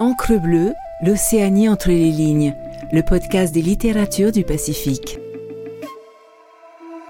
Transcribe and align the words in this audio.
Encre 0.00 0.40
bleue, 0.40 0.74
l'Océanie 1.02 1.68
entre 1.68 1.88
les 1.88 2.12
lignes, 2.12 2.54
le 2.92 3.02
podcast 3.02 3.52
des 3.52 3.62
littératures 3.62 4.30
du 4.30 4.44
Pacifique. 4.44 5.18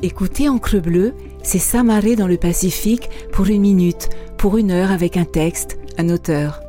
Écoutez 0.01 0.49
Encre 0.49 0.81
bleue, 0.81 1.13
c'est 1.43 1.59
s'amarrer 1.59 2.17
dans 2.17 2.27
le 2.27 2.39
Pacifique 2.39 3.11
pour 3.31 3.49
une 3.49 3.61
minute, 3.61 4.09
pour 4.39 4.57
une 4.57 4.71
heure 4.71 4.91
avec 4.91 5.19
un 5.19 5.27
texte, 5.27 5.79
un 5.99 6.09
auteur. 6.09 6.63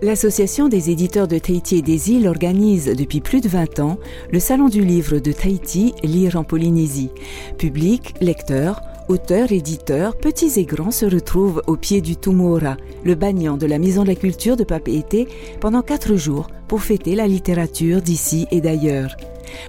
L'Association 0.00 0.68
des 0.68 0.90
éditeurs 0.90 1.26
de 1.26 1.38
Tahiti 1.38 1.78
et 1.78 1.82
des 1.82 2.12
îles 2.12 2.28
organise 2.28 2.86
depuis 2.86 3.20
plus 3.20 3.40
de 3.40 3.48
20 3.48 3.80
ans 3.80 3.98
le 4.30 4.38
Salon 4.38 4.68
du 4.68 4.84
livre 4.84 5.18
de 5.18 5.32
Tahiti, 5.32 5.92
Lire 6.04 6.36
en 6.36 6.44
Polynésie. 6.44 7.10
Public, 7.58 8.14
lecteurs, 8.20 8.80
auteurs, 9.08 9.52
éditeurs, 9.52 10.16
petits 10.16 10.58
et 10.58 10.64
grands 10.64 10.90
se 10.90 11.06
retrouvent 11.06 11.62
au 11.66 11.76
pied 11.76 12.00
du 12.00 12.16
Tumora, 12.16 12.76
le 13.04 13.14
bagnan 13.14 13.56
de 13.56 13.66
la 13.66 13.78
Maison 13.78 14.02
de 14.02 14.08
la 14.08 14.14
Culture 14.14 14.56
de 14.56 14.64
Papeete, 14.64 15.28
pendant 15.60 15.82
quatre 15.82 16.16
jours 16.16 16.48
pour 16.68 16.82
fêter 16.82 17.14
la 17.14 17.26
littérature 17.26 18.02
d'ici 18.02 18.46
et 18.50 18.60
d'ailleurs. 18.60 19.16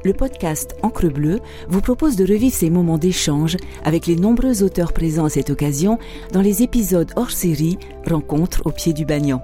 Le 0.03 0.13
podcast 0.13 0.75
Encre 0.81 1.11
Bleue 1.11 1.39
vous 1.67 1.81
propose 1.81 2.15
de 2.15 2.25
revivre 2.25 2.55
ces 2.55 2.69
moments 2.69 2.97
d'échange 2.97 3.57
avec 3.83 4.07
les 4.07 4.15
nombreux 4.15 4.63
auteurs 4.63 4.93
présents 4.93 5.25
à 5.25 5.29
cette 5.29 5.49
occasion 5.49 5.99
dans 6.31 6.41
les 6.41 6.63
épisodes 6.63 7.11
hors 7.15 7.31
série 7.31 7.77
Rencontres 8.07 8.61
au 8.65 8.71
pied 8.71 8.93
du 8.93 9.05
Bagnan. 9.05 9.41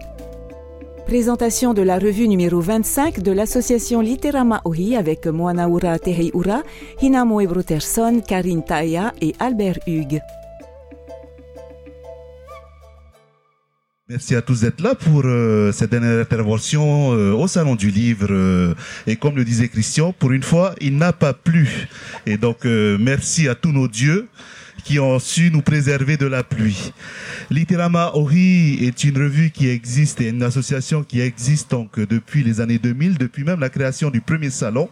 Présentation 1.10 1.74
de 1.74 1.82
la 1.82 1.98
revue 1.98 2.28
numéro 2.28 2.62
25 2.62 3.24
de 3.24 3.32
l'association 3.32 4.00
Literama 4.00 4.62
Ohi 4.64 4.96
avec 4.96 5.26
Moanaura 5.26 5.98
Teheiura, 5.98 6.62
Hinamo 7.02 7.42
Ebroterson, 7.42 8.22
Karine 8.22 8.64
Taya 8.64 9.12
et 9.20 9.34
Albert 9.40 9.80
Hugues. 9.88 10.22
Merci 14.08 14.36
à 14.36 14.44
tous 14.44 14.62
d'être 14.62 14.82
là 14.82 14.94
pour 14.94 15.24
euh, 15.26 15.72
cette 15.72 15.90
dernière 15.90 16.22
intervention 16.22 17.14
euh, 17.14 17.34
au 17.34 17.48
Salon 17.48 17.74
du 17.74 17.90
Livre. 17.90 18.28
euh, 18.30 18.76
et 19.08 19.16
comme 19.16 19.36
le 19.36 19.44
disait 19.44 19.68
Christian, 19.68 20.14
pour 20.14 20.32
une 20.32 20.44
fois, 20.44 20.76
il 20.80 20.98
n'a 20.98 21.12
pas 21.12 21.34
plu. 21.34 21.88
Et 22.28 22.38
donc, 22.38 22.66
merci 22.66 23.48
à 23.48 23.56
tous 23.56 23.72
nos 23.72 23.88
dieux 23.88 24.28
qui 24.84 25.00
ont 25.00 25.20
su 25.20 25.52
nous 25.52 25.62
préserver 25.62 26.18
de 26.18 26.26
la 26.26 26.44
pluie. 26.44 26.92
Literama 27.50 28.12
Ori 28.16 28.86
est 28.86 29.04
une 29.04 29.18
revue 29.18 29.52
qui 29.52 29.70
existe 29.70 30.22
et 30.22 30.30
une 30.30 30.44
association 30.44 31.04
qui 31.04 31.22
existe 31.22 31.72
donc 31.72 32.00
depuis 32.00 32.44
les 32.44 32.62
années 32.62 32.80
2000, 32.80 33.18
depuis 33.18 33.44
même 33.44 33.60
la 33.60 33.70
création 33.70 34.10
du 34.10 34.22
premier 34.22 34.50
salon. 34.50 34.90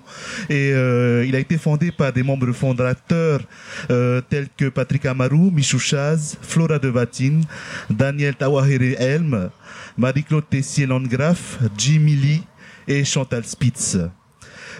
Et 0.49 0.71
euh, 0.73 1.25
il 1.27 1.35
a 1.35 1.39
été 1.39 1.57
fondé 1.57 1.91
par 1.91 2.13
des 2.13 2.23
membres 2.23 2.51
fondateurs 2.51 3.41
euh, 3.89 4.21
tels 4.29 4.47
que 4.55 4.69
Patrick 4.69 5.05
Amaru, 5.05 5.51
Michou 5.51 5.79
Chaz, 5.79 6.37
Flora 6.41 6.79
de 6.79 6.87
Vatine, 6.87 7.43
Daniel 7.89 8.35
Tawahere 8.35 8.95
Helm, 8.99 9.49
Marie-Claude 9.97 10.49
Tessier-Landgraf, 10.49 11.59
Jimmy 11.77 12.15
Lee 12.15 12.43
et 12.87 13.03
Chantal 13.03 13.43
Spitz. 13.43 13.97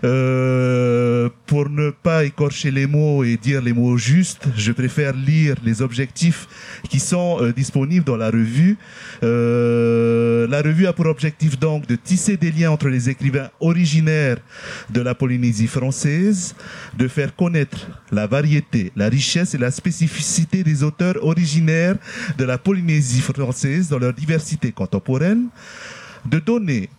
Euh, 0.03 1.29
pour 1.45 1.69
ne 1.69 1.89
pas 1.89 2.23
écorcher 2.23 2.71
les 2.71 2.85
mots 2.85 3.23
et 3.23 3.37
dire 3.37 3.61
les 3.61 3.73
mots 3.73 3.97
justes, 3.97 4.47
je 4.55 4.71
préfère 4.71 5.13
lire 5.13 5.55
les 5.63 5.81
objectifs 5.81 6.47
qui 6.89 6.99
sont 6.99 7.39
euh, 7.41 7.51
disponibles 7.51 8.05
dans 8.05 8.17
la 8.17 8.29
revue. 8.29 8.77
Euh, 9.23 10.47
la 10.47 10.61
revue 10.61 10.87
a 10.87 10.93
pour 10.93 11.07
objectif 11.07 11.57
donc 11.57 11.87
de 11.87 11.95
tisser 11.95 12.37
des 12.37 12.51
liens 12.51 12.71
entre 12.71 12.89
les 12.89 13.09
écrivains 13.09 13.49
originaires 13.59 14.37
de 14.89 15.01
la 15.01 15.15
Polynésie 15.15 15.67
française, 15.67 16.55
de 16.97 17.07
faire 17.07 17.35
connaître 17.35 17.87
la 18.11 18.27
variété, 18.27 18.91
la 18.95 19.09
richesse 19.09 19.55
et 19.55 19.57
la 19.57 19.71
spécificité 19.71 20.63
des 20.63 20.83
auteurs 20.83 21.23
originaires 21.23 21.95
de 22.37 22.45
la 22.45 22.57
Polynésie 22.57 23.21
française 23.21 23.89
dans 23.89 23.99
leur 23.99 24.13
diversité 24.13 24.71
contemporaine, 24.71 25.47
de 26.25 26.39
donner 26.39 26.89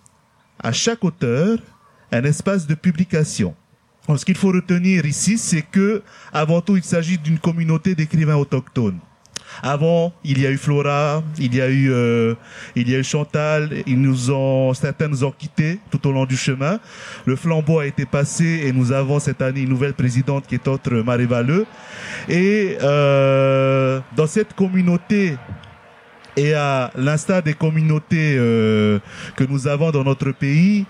à 0.61 0.73
chaque 0.73 1.05
auteur 1.05 1.59
un 2.12 2.25
espace 2.25 2.67
de 2.67 2.75
publication. 2.75 3.55
Ce 4.17 4.24
qu'il 4.24 4.36
faut 4.36 4.48
retenir 4.48 5.05
ici, 5.05 5.36
c'est 5.36 5.63
que, 5.63 6.02
avant 6.33 6.63
tout, 6.63 6.77
il 6.77 6.83
s'agit 6.83 7.19
d'une 7.19 7.39
communauté 7.39 7.95
d'écrivains 7.95 8.36
autochtones. 8.36 8.98
Avant, 9.63 10.13
il 10.24 10.41
y 10.41 10.46
a 10.46 10.51
eu 10.51 10.57
Flora, 10.57 11.23
il 11.39 11.55
y 11.55 11.61
a 11.61 11.69
eu, 11.69 11.91
euh, 11.91 12.35
il 12.77 12.89
y 12.89 12.95
a 12.95 12.98
eu 12.98 13.05
Chantal. 13.05 13.70
Ils 13.86 14.01
nous 14.01 14.30
ont, 14.30 14.73
certains 14.73 15.08
nous 15.08 15.24
ont 15.24 15.30
quittés 15.30 15.80
tout 15.91 16.07
au 16.07 16.13
long 16.13 16.27
du 16.27 16.36
chemin. 16.36 16.79
Le 17.27 17.36
flambeau 17.36 17.80
a 17.80 17.86
été 17.86 18.07
passé 18.07 18.63
et 18.64 18.73
nous 18.73 18.92
avons 18.92 19.19
cette 19.19 19.42
année 19.42 19.61
une 19.63 19.69
nouvelle 19.69 19.95
présidente 19.95 20.46
qui 20.46 20.55
est 20.55 20.69
autre 20.69 20.95
Marie 20.96 21.27
Valleux. 21.27 21.67
Et 22.29 22.79
euh, 22.83 24.01
dans 24.17 24.27
cette 24.27 24.55
communauté 24.55 25.36
et 26.36 26.55
à 26.55 26.92
l'instar 26.95 27.42
des 27.42 27.55
communautés 27.55 28.36
euh, 28.39 29.01
que 29.35 29.42
nous 29.42 29.67
avons 29.67 29.90
dans 29.90 30.05
notre 30.05 30.30
pays, 30.30 30.86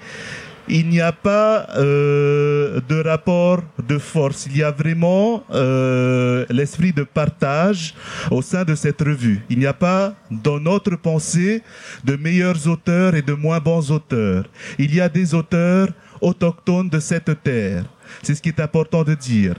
il 0.69 0.89
n'y 0.89 1.01
a 1.01 1.13
pas 1.13 1.67
euh, 1.77 2.81
de 2.89 3.03
rapport 3.03 3.63
de 3.87 3.99
force. 3.99 4.47
Il 4.47 4.57
y 4.57 4.63
a 4.63 4.71
vraiment 4.71 5.45
euh, 5.53 6.45
l'esprit 6.51 6.93
de 6.93 7.03
partage 7.03 7.95
au 8.31 8.43
sein 8.43 8.65
de 8.65 8.75
cette 8.75 9.01
revue. 9.01 9.41
Il 9.51 9.59
n'y 9.59 9.67
a 9.67 9.73
pas 9.73 10.15
dans 10.31 10.61
notre 10.61 10.97
pensée 10.97 11.63
de 12.05 12.17
meilleurs 12.17 12.67
auteurs 12.67 13.15
et 13.15 13.23
de 13.23 13.33
moins 13.33 13.61
bons 13.61 13.91
auteurs. 13.91 14.45
Il 14.79 14.95
y 14.95 15.01
a 15.01 15.09
des 15.09 15.35
auteurs 15.35 15.89
autochtones 16.21 16.89
de 16.89 17.01
cette 17.01 17.43
terre. 17.43 17.85
C'est 18.23 18.35
ce 18.35 18.43
qui 18.43 18.49
est 18.49 18.61
important 18.61 19.05
de 19.05 19.15
dire. 19.15 19.55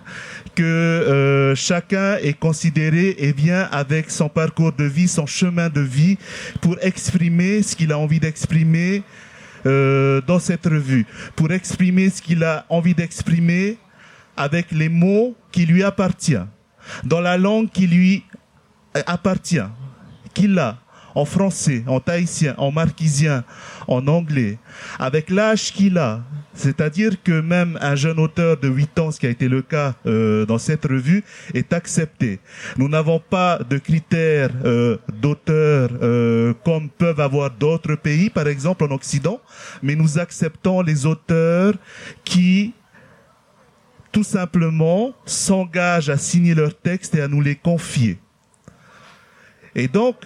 Que 0.55 0.63
euh, 0.63 1.55
chacun 1.55 2.17
est 2.17 2.37
considéré 2.37 3.15
et 3.17 3.31
vient 3.31 3.67
avec 3.71 4.09
son 4.11 4.27
parcours 4.27 4.73
de 4.73 4.83
vie, 4.83 5.07
son 5.07 5.25
chemin 5.25 5.69
de 5.69 5.81
vie 5.81 6.17
pour 6.61 6.75
exprimer 6.81 7.61
ce 7.61 7.75
qu'il 7.75 7.91
a 7.91 7.97
envie 7.97 8.19
d'exprimer 8.19 9.03
euh, 9.65 10.21
dans 10.21 10.39
cette 10.39 10.65
revue, 10.65 11.05
pour 11.35 11.51
exprimer 11.51 12.09
ce 12.09 12.21
qu'il 12.21 12.43
a 12.43 12.65
envie 12.69 12.93
d'exprimer 12.93 13.77
avec 14.37 14.71
les 14.71 14.89
mots 14.89 15.35
qui 15.51 15.65
lui 15.65 15.83
appartiennent, 15.83 16.47
dans 17.03 17.21
la 17.21 17.37
langue 17.37 17.69
qui 17.69 17.87
lui 17.87 18.23
appartient, 19.05 19.59
qu'il 20.33 20.57
a 20.59 20.77
en 21.15 21.25
français, 21.25 21.83
en 21.87 21.99
tahitien, 21.99 22.53
en 22.57 22.71
marquisien, 22.71 23.43
en 23.87 24.07
anglais, 24.07 24.57
avec 24.99 25.29
l'âge 25.29 25.73
qu'il 25.73 25.97
a. 25.97 26.21
C'est-à-dire 26.59 27.23
que 27.23 27.39
même 27.39 27.79
un 27.79 27.95
jeune 27.95 28.19
auteur 28.19 28.57
de 28.57 28.67
8 28.67 28.99
ans, 28.99 29.11
ce 29.11 29.19
qui 29.21 29.25
a 29.25 29.29
été 29.29 29.47
le 29.47 29.61
cas 29.61 29.95
euh, 30.05 30.45
dans 30.45 30.57
cette 30.57 30.83
revue, 30.83 31.23
est 31.53 31.71
accepté. 31.71 32.41
Nous 32.75 32.89
n'avons 32.89 33.21
pas 33.21 33.59
de 33.59 33.77
critères 33.77 34.51
euh, 34.65 34.97
d'auteur 35.21 35.89
euh, 36.01 36.53
comme 36.65 36.89
peuvent 36.89 37.21
avoir 37.21 37.49
d'autres 37.49 37.95
pays, 37.95 38.29
par 38.29 38.49
exemple 38.49 38.83
en 38.83 38.91
Occident, 38.91 39.39
mais 39.81 39.95
nous 39.95 40.19
acceptons 40.19 40.81
les 40.81 41.05
auteurs 41.05 41.75
qui 42.25 42.73
tout 44.11 44.25
simplement 44.25 45.13
s'engagent 45.25 46.09
à 46.09 46.17
signer 46.17 46.55
leurs 46.55 46.77
textes 46.77 47.15
et 47.15 47.21
à 47.21 47.29
nous 47.29 47.39
les 47.39 47.55
confier. 47.55 48.19
Et 49.75 49.87
donc, 49.87 50.17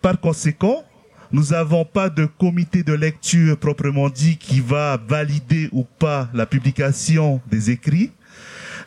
par 0.00 0.20
conséquent, 0.20 0.84
nous 1.32 1.48
n'avons 1.50 1.84
pas 1.84 2.08
de 2.08 2.26
comité 2.26 2.82
de 2.82 2.94
lecture 2.94 3.56
proprement 3.58 4.08
dit 4.08 4.36
qui 4.36 4.60
va 4.60 4.98
valider 5.08 5.68
ou 5.72 5.84
pas 5.84 6.28
la 6.32 6.46
publication 6.46 7.40
des 7.50 7.70
écrits, 7.70 8.12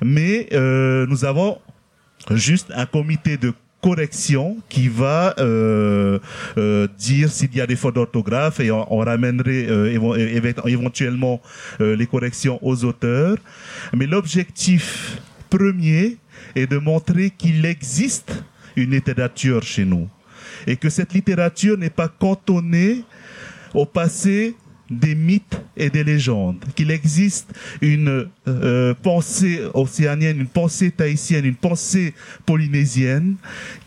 mais 0.01 0.47
euh, 0.53 1.05
nous 1.07 1.25
avons 1.25 1.59
juste 2.31 2.71
un 2.75 2.85
comité 2.85 3.37
de 3.37 3.53
correction 3.81 4.57
qui 4.69 4.87
va 4.87 5.33
euh, 5.39 6.19
euh, 6.57 6.87
dire 6.97 7.31
s'il 7.31 7.55
y 7.55 7.61
a 7.61 7.67
des 7.67 7.75
fautes 7.75 7.95
d'orthographe 7.95 8.59
et 8.59 8.71
on, 8.71 8.97
ramènerait 8.97 9.67
éventuellement 10.65 11.41
les 11.79 12.05
corrections 12.05 12.59
aux 12.61 12.83
auteurs. 12.83 13.37
Mais 13.93 14.05
l'objectif 14.05 15.19
premier 15.49 16.17
est 16.55 16.67
de 16.67 16.77
montrer 16.77 17.31
qu'il 17.31 17.65
existe 17.65 18.43
une 18.75 18.91
littérature 18.91 19.63
chez 19.63 19.85
nous 19.85 20.07
et 20.67 20.75
que 20.75 20.89
cette 20.89 21.13
littérature 21.13 21.77
n'est 21.77 21.89
pas 21.89 22.07
cantonnée 22.07 23.03
au 23.73 23.85
passé 23.85 24.55
des 24.91 25.15
mythes 25.15 25.59
et 25.77 25.89
des 25.89 26.03
légendes, 26.03 26.63
qu'il 26.75 26.91
existe 26.91 27.53
une 27.79 28.27
euh, 28.47 28.93
pensée 29.01 29.61
océanienne, 29.73 30.41
une 30.41 30.47
pensée 30.47 30.91
tahitienne, 30.91 31.45
une 31.45 31.55
pensée 31.55 32.13
polynésienne 32.45 33.35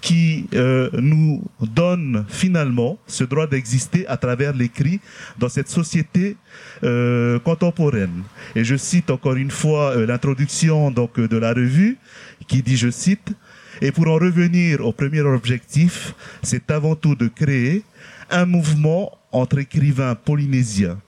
qui 0.00 0.46
euh, 0.54 0.88
nous 0.94 1.44
donne 1.60 2.24
finalement 2.28 2.98
ce 3.06 3.22
droit 3.24 3.46
d'exister 3.46 4.06
à 4.08 4.16
travers 4.16 4.54
l'écrit 4.54 5.00
dans 5.38 5.50
cette 5.50 5.68
société 5.68 6.36
euh, 6.82 7.38
contemporaine. 7.38 8.22
Et 8.56 8.64
je 8.64 8.76
cite 8.76 9.10
encore 9.10 9.36
une 9.36 9.50
fois 9.50 9.96
euh, 9.96 10.06
l'introduction 10.06 10.90
donc 10.90 11.18
euh, 11.18 11.28
de 11.28 11.36
la 11.36 11.52
revue 11.52 11.98
qui 12.48 12.62
dit, 12.62 12.76
je 12.76 12.90
cite, 12.90 13.32
et 13.80 13.92
pour 13.92 14.08
en 14.08 14.14
revenir 14.14 14.84
au 14.84 14.92
premier 14.92 15.20
objectif, 15.20 16.14
c'est 16.42 16.70
avant 16.70 16.94
tout 16.94 17.14
de 17.14 17.28
créer 17.28 17.82
un 18.30 18.46
mouvement 18.46 19.12
entre 19.32 19.58
écrivains 19.58 20.14
polynésiens. 20.14 20.98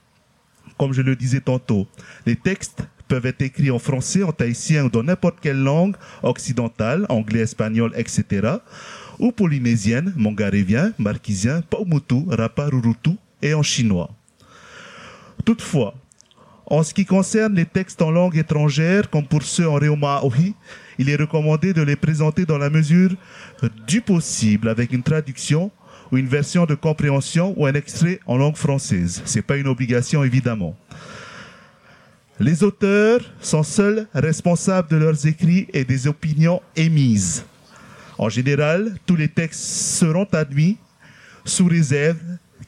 Comme 0.77 0.93
je 0.93 1.01
le 1.01 1.15
disais 1.15 1.41
tantôt, 1.41 1.87
les 2.25 2.35
textes 2.35 2.83
peuvent 3.07 3.25
être 3.25 3.41
écrits 3.41 3.71
en 3.71 3.79
français, 3.79 4.23
en 4.23 4.31
tahitien 4.31 4.85
ou 4.85 4.89
dans 4.89 5.03
n'importe 5.03 5.39
quelle 5.41 5.61
langue 5.61 5.95
occidentale, 6.23 7.05
anglais, 7.09 7.39
espagnol, 7.39 7.93
etc. 7.95 8.57
ou 9.17 9.31
polynésienne, 9.31 10.13
mongarévien, 10.15 10.93
marquisien, 10.97 11.61
paumutu, 11.61 12.23
raparurutu 12.29 13.11
et 13.41 13.53
en 13.53 13.63
chinois. 13.63 14.09
Toutefois, 15.45 15.95
en 16.65 16.83
ce 16.83 16.93
qui 16.93 17.05
concerne 17.05 17.55
les 17.55 17.65
textes 17.65 18.01
en 18.01 18.11
langue 18.11 18.35
étrangère, 18.35 19.09
comme 19.09 19.25
pour 19.25 19.43
ceux 19.43 19.67
en 19.67 19.75
Reomaohi, 19.75 20.53
il 20.97 21.09
est 21.09 21.15
recommandé 21.15 21.73
de 21.73 21.81
les 21.81 21.95
présenter 21.95 22.45
dans 22.45 22.57
la 22.57 22.69
mesure 22.69 23.11
du 23.87 24.01
possible 24.01 24.69
avec 24.69 24.91
une 24.93 25.03
traduction 25.03 25.71
ou 26.11 26.17
une 26.17 26.27
version 26.27 26.65
de 26.65 26.75
compréhension 26.75 27.53
ou 27.57 27.65
un 27.65 27.73
extrait 27.73 28.19
en 28.25 28.37
langue 28.37 28.55
française. 28.55 29.21
C'est 29.25 29.41
pas 29.41 29.57
une 29.57 29.67
obligation 29.67 30.23
évidemment. 30.23 30.75
Les 32.39 32.63
auteurs 32.63 33.21
sont 33.41 33.63
seuls 33.63 34.07
responsables 34.13 34.89
de 34.89 34.97
leurs 34.97 35.25
écrits 35.25 35.67
et 35.73 35.83
des 35.83 36.07
opinions 36.07 36.61
émises. 36.75 37.43
En 38.19 38.29
général, 38.29 38.95
tous 39.05 39.15
les 39.15 39.27
textes 39.27 39.63
seront 39.63 40.27
admis 40.31 40.77
sous 41.45 41.65
réserve 41.65 42.17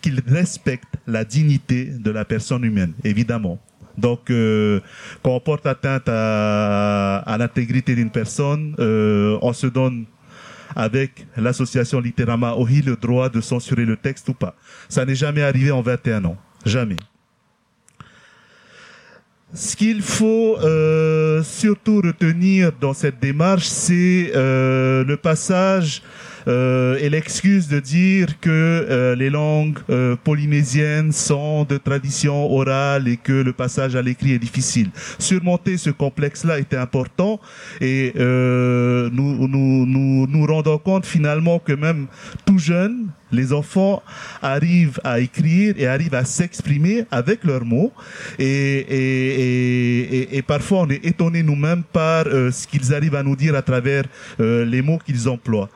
qu'ils 0.02 0.22
respectent 0.28 0.98
la 1.06 1.24
dignité 1.24 1.86
de 1.86 2.12
la 2.12 2.26
personne 2.26 2.64
humaine, 2.64 2.94
évidemment. 3.04 3.60
Donc, 4.00 4.31
euh, 4.31 4.80
quand 5.22 5.31
on 5.31 5.40
porte 5.40 5.66
atteinte 5.66 6.07
à, 6.07 7.36
l'intégrité 7.38 7.96
d'une 7.96 8.10
personne, 8.10 8.75
euh, 8.80 9.38
on 9.42 9.54
se 9.54 9.68
donne 9.68 10.06
avec 10.75 11.25
l'association 11.36 12.00
Litérama 12.00 12.54
OHI 12.54 12.81
le 12.81 12.96
droit 12.96 13.30
de 13.30 13.42
censurer 13.42 13.86
le 13.86 13.98
texte 13.98 14.30
ou 14.30 14.34
pas. 14.34 14.56
Ça 14.88 15.06
n'est 15.06 15.16
jamais 15.16 15.42
arrivé 15.42 15.72
en 15.72 15.81
21 15.81 16.25
ans. 16.25 16.38
Jamais. 16.66 16.96
Ce 19.54 19.75
qu'il 19.75 20.02
faut 20.02 20.57
euh, 20.60 21.42
surtout 21.44 22.02
retenir 22.02 22.72
dans 22.80 22.94
cette 22.94 23.19
démarche, 23.19 23.66
c'est 23.66 24.31
le 24.34 25.16
passage 25.16 26.04
et 27.00 27.10
l'excuse 27.10 27.68
de 27.68 27.80
dire 27.80 28.40
que 28.40 28.50
euh, 28.50 29.16
les 29.16 29.30
langues 29.30 29.80
euh, 29.90 30.16
polynésiennes 30.24 31.12
sont 31.12 31.63
de 31.63 31.78
tradition 31.78 32.51
orale 32.51 33.07
et 33.07 33.18
que 33.18 33.34
le 33.34 33.54
passage 33.54 33.96
à 33.96 34.01
l'écrit 34.01 34.34
est 34.34 34.40
difficile. 34.40 34.90
Surmonter 35.19 35.78
ce 35.78 35.90
complexe-là 35.90 36.60
était 36.60 36.78
important 36.78 37.40
et 37.81 38.13
nous, 38.16 39.48
nous 39.48 40.28
nous 40.28 40.46
rendons 40.46 40.78
compte 40.78 41.06
finalement 41.06 41.60
que 41.60 41.74
même 41.74 42.07
tout 42.46 42.60
jeune, 42.60 43.10
les 43.31 43.54
enfants 43.54 44.02
arrivent 44.42 45.00
à 45.04 45.20
écrire 45.20 45.76
et 45.78 45.88
arrivent 45.88 46.16
à 46.16 46.26
s'exprimer 46.26 47.06
avec 47.12 47.44
leurs 47.44 47.66
mots 47.66 47.92
et, 48.38 48.46
et, 48.46 50.18
et, 50.18 50.38
et, 50.38 50.42
parfois 50.42 50.80
on 50.80 50.90
est 50.90 51.06
étonné 51.06 51.44
nous-mêmes 51.44 51.84
par 51.84 52.26
ce 52.26 52.68
qu'ils 52.68 52.94
arrivent 52.94 53.16
à 53.16 53.24
nous 53.24 53.36
dire 53.36 53.56
à 53.56 53.62
travers 53.62 54.04
les 54.40 54.81
mots 54.81 55.00
qu'ils 55.06 55.28
emploient. 55.30 55.70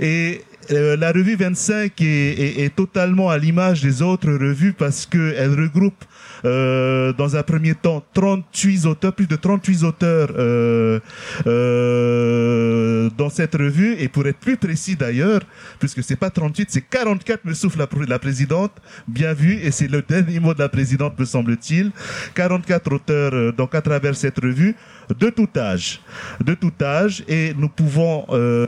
Et 0.00 0.42
euh, 0.72 0.96
la 0.96 1.12
revue 1.12 1.36
25 1.36 2.00
est, 2.00 2.04
est, 2.04 2.64
est 2.64 2.74
totalement 2.74 3.30
à 3.30 3.38
l'image 3.38 3.82
des 3.82 4.02
autres 4.02 4.30
revues 4.32 4.72
parce 4.72 5.06
qu'elle 5.06 5.54
regroupe 5.54 6.04
euh, 6.44 7.12
dans 7.12 7.36
un 7.36 7.42
premier 7.42 7.74
temps 7.74 8.04
38 8.14 8.86
auteurs, 8.86 9.14
plus 9.14 9.26
de 9.26 9.36
38 9.36 9.82
auteurs 9.84 10.28
euh, 10.36 11.00
euh, 11.46 13.10
dans 13.16 13.30
cette 13.30 13.54
revue. 13.54 13.96
Et 13.98 14.08
pour 14.08 14.26
être 14.26 14.38
plus 14.38 14.56
précis 14.56 14.96
d'ailleurs, 14.96 15.40
puisque 15.78 16.02
c'est 16.02 16.16
pas 16.16 16.30
38, 16.30 16.68
c'est 16.70 16.82
44, 16.82 17.44
me 17.44 17.54
souffle 17.54 17.86
la, 18.08 18.18
présidente. 18.18 18.72
Bien 19.08 19.32
vu, 19.32 19.54
et 19.54 19.70
c'est 19.70 19.88
le 19.88 20.02
dernier 20.02 20.40
mot 20.40 20.54
de 20.54 20.58
la 20.60 20.68
présidente, 20.68 21.18
me 21.18 21.24
semble-t-il. 21.24 21.92
44 22.34 22.92
auteurs 22.92 23.34
euh, 23.34 23.52
donc 23.52 23.74
à 23.74 23.82
travers 23.82 24.14
cette 24.14 24.38
revue 24.38 24.74
de 25.18 25.30
tout 25.30 25.48
âge, 25.56 26.00
de 26.44 26.54
tout 26.54 26.72
âge, 26.82 27.24
et 27.28 27.54
nous 27.56 27.68
pouvons 27.68 28.26
euh, 28.30 28.66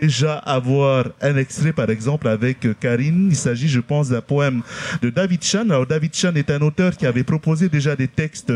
déjà 0.00 0.36
avoir 0.38 1.06
un 1.20 1.36
extrait, 1.36 1.72
par 1.72 1.90
exemple, 1.90 2.28
avec 2.28 2.66
Karine. 2.80 3.28
Il 3.30 3.36
s'agit, 3.36 3.68
je 3.68 3.80
pense, 3.80 4.08
d'un 4.08 4.20
poème 4.20 4.62
de 5.02 5.10
David 5.10 5.42
Chan. 5.42 5.64
Alors, 5.70 5.86
David 5.86 6.14
Chan 6.14 6.34
est 6.34 6.50
un 6.50 6.60
auteur 6.60 6.96
qui 6.96 7.06
avait 7.06 7.24
proposé 7.24 7.68
déjà 7.68 7.96
des 7.96 8.08
textes 8.08 8.52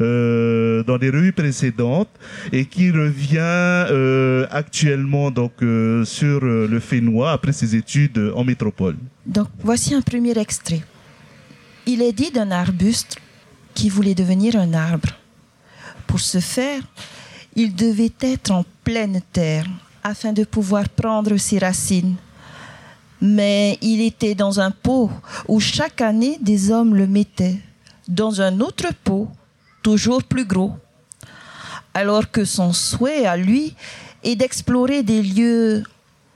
euh, 0.00 0.82
dans 0.84 0.98
des 0.98 1.10
revues 1.10 1.32
précédentes 1.32 2.10
et 2.52 2.64
qui 2.64 2.90
revient 2.90 3.38
euh, 3.40 4.46
actuellement 4.50 5.30
donc 5.30 5.52
euh, 5.62 6.04
sur 6.04 6.40
le 6.40 6.80
Fénois 6.80 7.32
après 7.32 7.52
ses 7.52 7.74
études 7.76 8.32
en 8.34 8.44
métropole. 8.44 8.96
Donc, 9.26 9.48
voici 9.60 9.94
un 9.94 10.02
premier 10.02 10.36
extrait. 10.38 10.82
Il 11.86 12.02
est 12.02 12.12
dit 12.12 12.30
d'un 12.30 12.50
arbuste 12.50 13.16
qui 13.74 13.88
voulait 13.88 14.14
devenir 14.14 14.56
un 14.56 14.74
arbre. 14.74 15.08
Pour 16.06 16.20
ce 16.20 16.40
faire, 16.40 16.82
il 17.54 17.74
devait 17.74 18.12
être 18.20 18.50
en 18.50 18.64
pleine 18.84 19.20
terre, 19.32 19.64
afin 20.02 20.32
de 20.32 20.44
pouvoir 20.44 20.88
prendre 20.88 21.36
ses 21.36 21.58
racines. 21.58 22.16
Mais 23.20 23.78
il 23.82 24.00
était 24.00 24.34
dans 24.34 24.60
un 24.60 24.70
pot 24.70 25.10
où 25.48 25.58
chaque 25.60 26.00
année 26.00 26.38
des 26.40 26.70
hommes 26.70 26.94
le 26.94 27.06
mettaient, 27.06 27.58
dans 28.06 28.40
un 28.40 28.60
autre 28.60 28.88
pot, 29.04 29.28
toujours 29.82 30.22
plus 30.22 30.44
gros. 30.44 30.72
Alors 31.94 32.30
que 32.30 32.44
son 32.44 32.72
souhait 32.72 33.26
à 33.26 33.36
lui 33.36 33.74
est 34.22 34.36
d'explorer 34.36 35.02
des 35.02 35.22
lieux 35.22 35.82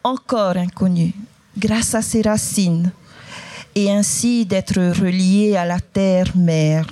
encore 0.02 0.56
inconnus, 0.56 1.14
grâce 1.56 1.94
à 1.94 2.02
ses 2.02 2.22
racines, 2.22 2.90
et 3.74 3.90
ainsi 3.90 4.44
d'être 4.44 4.80
relié 5.00 5.56
à 5.56 5.64
la 5.64 5.80
terre-mère. 5.80 6.86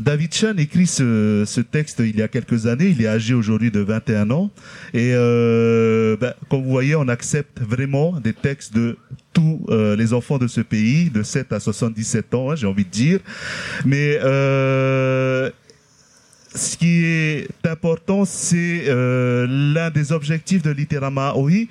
David 0.00 0.32
Chan 0.32 0.56
écrit 0.56 0.86
ce, 0.86 1.44
ce, 1.46 1.60
texte 1.60 2.00
il 2.00 2.16
y 2.16 2.22
a 2.22 2.28
quelques 2.28 2.66
années. 2.66 2.86
Il 2.86 3.02
est 3.02 3.06
âgé 3.06 3.34
aujourd'hui 3.34 3.70
de 3.70 3.80
21 3.80 4.30
ans. 4.30 4.50
Et 4.94 5.12
euh, 5.14 6.16
ben, 6.16 6.32
comme 6.48 6.62
vous 6.62 6.70
voyez, 6.70 6.96
on 6.96 7.08
accepte 7.08 7.60
vraiment 7.60 8.18
des 8.18 8.32
textes 8.32 8.74
de 8.74 8.96
tous 9.32 9.60
euh, 9.68 9.96
les 9.96 10.12
enfants 10.12 10.38
de 10.38 10.46
ce 10.46 10.60
pays, 10.60 11.10
de 11.10 11.22
7 11.22 11.52
à 11.52 11.60
77 11.60 12.34
ans, 12.34 12.50
hein, 12.50 12.56
j'ai 12.56 12.66
envie 12.66 12.84
de 12.84 12.90
dire. 12.90 13.20
Mais 13.84 14.18
euh, 14.22 15.50
ce 16.54 16.76
qui 16.76 17.04
est 17.04 17.48
important, 17.64 18.24
c'est 18.24 18.86
l'un 18.88 19.90
des 19.90 20.12
objectifs 20.12 20.62
de 20.62 20.70
Litérama 20.70 21.34
OI 21.34 21.66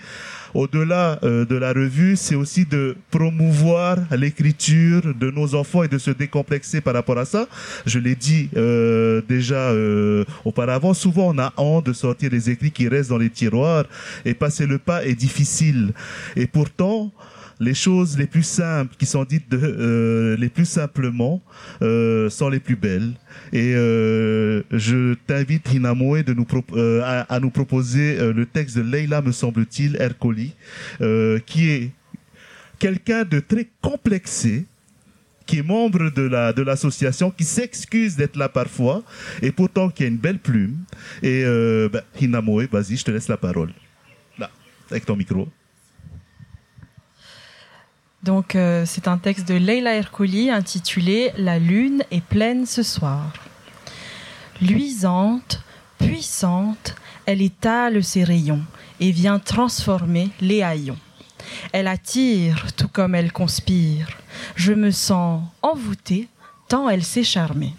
au-delà 0.53 1.19
euh, 1.23 1.45
de 1.45 1.55
la 1.55 1.73
revue, 1.73 2.15
c'est 2.15 2.35
aussi 2.35 2.65
de 2.65 2.95
promouvoir 3.11 3.97
l'écriture 4.11 5.13
de 5.13 5.31
nos 5.31 5.55
enfants 5.55 5.83
et 5.83 5.87
de 5.87 5.97
se 5.97 6.11
décomplexer 6.11 6.81
par 6.81 6.93
rapport 6.93 7.17
à 7.17 7.25
ça. 7.25 7.47
Je 7.85 7.99
l'ai 7.99 8.15
dit 8.15 8.49
euh, 8.55 9.21
déjà 9.27 9.71
euh, 9.71 10.25
auparavant, 10.45 10.93
souvent 10.93 11.33
on 11.33 11.39
a 11.39 11.53
honte 11.57 11.85
de 11.85 11.93
sortir 11.93 12.29
les 12.31 12.49
écrits 12.49 12.71
qui 12.71 12.87
restent 12.87 13.09
dans 13.09 13.17
les 13.17 13.29
tiroirs 13.29 13.85
et 14.25 14.33
passer 14.33 14.65
le 14.65 14.77
pas 14.77 15.05
est 15.05 15.15
difficile. 15.15 15.93
Et 16.35 16.47
pourtant, 16.47 17.11
les 17.59 17.73
choses 17.73 18.17
les 18.17 18.27
plus 18.27 18.43
simples 18.43 18.95
qui 18.97 19.05
sont 19.05 19.25
dites 19.25 19.53
euh, 19.53 20.37
les 20.37 20.49
plus 20.49 20.65
simplement 20.65 21.41
euh, 21.81 22.29
sont 22.29 22.49
les 22.49 22.59
plus 22.59 22.75
belles. 22.75 23.13
Et 23.51 23.73
euh, 23.75 24.63
je 24.71 25.13
t'invite, 25.27 25.71
Hinamoe, 25.73 26.23
de 26.23 26.33
nous 26.33 26.47
à, 27.03 27.39
nous 27.39 27.49
proposer 27.49 28.17
le 28.33 28.45
texte 28.45 28.77
de 28.77 28.81
Leila, 28.81 29.21
me 29.21 29.31
semble-t-il, 29.31 29.97
Ercoli, 29.97 30.55
qui 31.45 31.69
est 31.69 31.91
quelqu'un 32.79 33.23
de 33.23 33.39
très 33.39 33.67
complexé, 33.81 34.65
qui 35.45 35.59
est 35.59 35.63
membre 35.63 36.09
de 36.11 36.21
la 36.21 36.53
de 36.53 36.61
l'association, 36.61 37.31
qui 37.31 37.43
s'excuse 37.43 38.15
d'être 38.15 38.37
là 38.37 38.49
parfois, 38.49 39.03
et 39.41 39.51
pourtant 39.51 39.89
qui 39.89 40.03
a 40.03 40.07
une 40.07 40.17
belle 40.17 40.39
plume. 40.39 40.77
Et 41.21 41.43
euh, 41.43 41.89
bah, 41.89 42.03
Hinamoe, 42.19 42.67
vas-y, 42.71 42.97
je 42.97 43.03
te 43.03 43.11
laisse 43.11 43.27
la 43.27 43.37
parole. 43.37 43.73
Là, 44.37 44.49
avec 44.89 45.05
ton 45.05 45.15
micro. 45.15 45.47
Donc 48.23 48.55
euh, 48.55 48.83
c'est 48.85 49.07
un 49.07 49.17
texte 49.17 49.47
de 49.47 49.55
Leila 49.55 49.95
Ercoli 49.95 50.49
intitulé 50.49 51.31
La 51.37 51.57
lune 51.57 52.03
est 52.11 52.23
pleine 52.23 52.65
ce 52.65 52.83
soir. 52.83 53.33
Luisante, 54.61 55.61
puissante, 55.97 56.95
elle 57.25 57.41
étale 57.41 58.03
ses 58.03 58.25
rayons 58.25 58.63
et 58.99 59.11
vient 59.11 59.39
transformer 59.39 60.29
les 60.41 60.61
haillons. 60.63 60.97
Elle 61.71 61.87
attire 61.87 62.73
tout 62.75 62.89
comme 62.89 63.15
elle 63.15 63.31
conspire. 63.31 64.09
Je 64.55 64.73
me 64.73 64.91
sens 64.91 65.41
envoûtée 65.61 66.27
tant 66.67 66.89
elle 66.89 67.03
s'est 67.03 67.23
charmée. 67.23 67.73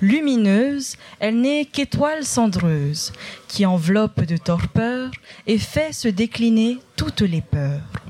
Lumineuse, 0.00 0.96
elle 1.20 1.40
n'est 1.40 1.66
qu'étoile 1.66 2.24
cendreuse 2.24 3.12
qui 3.48 3.66
enveloppe 3.66 4.22
de 4.22 4.36
torpeur 4.38 5.10
et 5.46 5.58
fait 5.58 5.92
se 5.92 6.08
décliner 6.08 6.78
toutes 6.96 7.20
les 7.20 7.42
peurs 7.42 8.01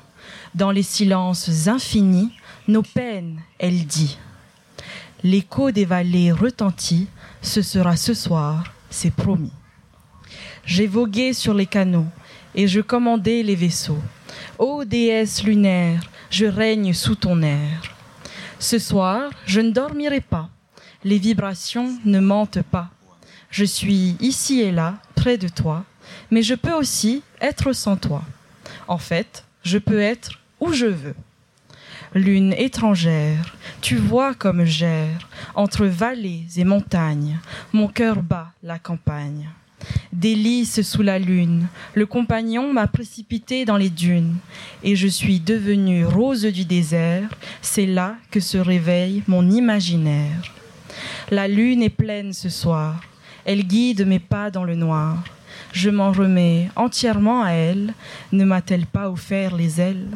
dans 0.54 0.70
les 0.70 0.82
silences 0.82 1.68
infinis, 1.68 2.32
nos 2.68 2.82
peines, 2.82 3.40
elle 3.58 3.86
dit. 3.86 4.18
L'écho 5.22 5.70
des 5.70 5.84
vallées 5.84 6.32
retentit, 6.32 7.08
ce 7.40 7.62
sera 7.62 7.96
ce 7.96 8.14
soir, 8.14 8.72
c'est 8.90 9.14
promis. 9.14 9.52
J'ai 10.64 10.86
vogué 10.86 11.32
sur 11.32 11.54
les 11.54 11.66
canaux 11.66 12.06
et 12.54 12.68
je 12.68 12.80
commandais 12.80 13.42
les 13.42 13.54
vaisseaux. 13.54 14.02
Ô 14.58 14.84
déesse 14.84 15.42
lunaire, 15.44 16.02
je 16.30 16.46
règne 16.46 16.92
sous 16.92 17.14
ton 17.14 17.42
air. 17.42 17.94
Ce 18.58 18.78
soir, 18.78 19.30
je 19.46 19.60
ne 19.60 19.70
dormirai 19.70 20.20
pas. 20.20 20.48
Les 21.04 21.18
vibrations 21.18 21.98
ne 22.04 22.20
mentent 22.20 22.62
pas. 22.62 22.90
Je 23.50 23.64
suis 23.64 24.16
ici 24.20 24.60
et 24.60 24.72
là, 24.72 24.98
près 25.14 25.36
de 25.36 25.48
toi, 25.48 25.84
mais 26.30 26.42
je 26.42 26.54
peux 26.54 26.72
aussi 26.72 27.22
être 27.40 27.72
sans 27.72 27.96
toi. 27.96 28.22
En 28.88 28.98
fait, 28.98 29.44
je 29.62 29.78
peux 29.78 30.00
être 30.00 30.41
où 30.62 30.72
je 30.72 30.86
veux. 30.86 31.16
Lune 32.14 32.54
étrangère, 32.56 33.56
tu 33.80 33.96
vois 33.96 34.32
comme 34.32 34.64
j'erre 34.64 35.28
entre 35.56 35.86
vallées 35.86 36.44
et 36.56 36.62
montagnes, 36.64 37.38
mon 37.72 37.88
cœur 37.88 38.22
bat 38.22 38.52
la 38.62 38.78
campagne. 38.78 39.48
Délice 40.12 40.82
sous 40.82 41.02
la 41.02 41.18
lune, 41.18 41.66
le 41.94 42.06
compagnon 42.06 42.72
m'a 42.72 42.86
précipité 42.86 43.64
dans 43.64 43.76
les 43.76 43.90
dunes, 43.90 44.36
et 44.84 44.94
je 44.94 45.08
suis 45.08 45.40
devenue 45.40 46.06
rose 46.06 46.44
du 46.44 46.64
désert, 46.64 47.28
c'est 47.60 47.86
là 47.86 48.14
que 48.30 48.38
se 48.38 48.58
réveille 48.58 49.24
mon 49.26 49.50
imaginaire. 49.50 50.42
La 51.32 51.48
lune 51.48 51.82
est 51.82 51.88
pleine 51.88 52.32
ce 52.32 52.50
soir, 52.50 53.00
elle 53.44 53.64
guide 53.64 54.06
mes 54.06 54.20
pas 54.20 54.52
dans 54.52 54.64
le 54.64 54.76
noir. 54.76 55.24
Je 55.72 55.90
m'en 55.90 56.12
remets 56.12 56.68
entièrement 56.76 57.42
à 57.42 57.50
elle, 57.50 57.94
ne 58.30 58.44
m'a-t-elle 58.44 58.86
pas 58.86 59.10
offert 59.10 59.56
les 59.56 59.80
ailes? 59.80 60.06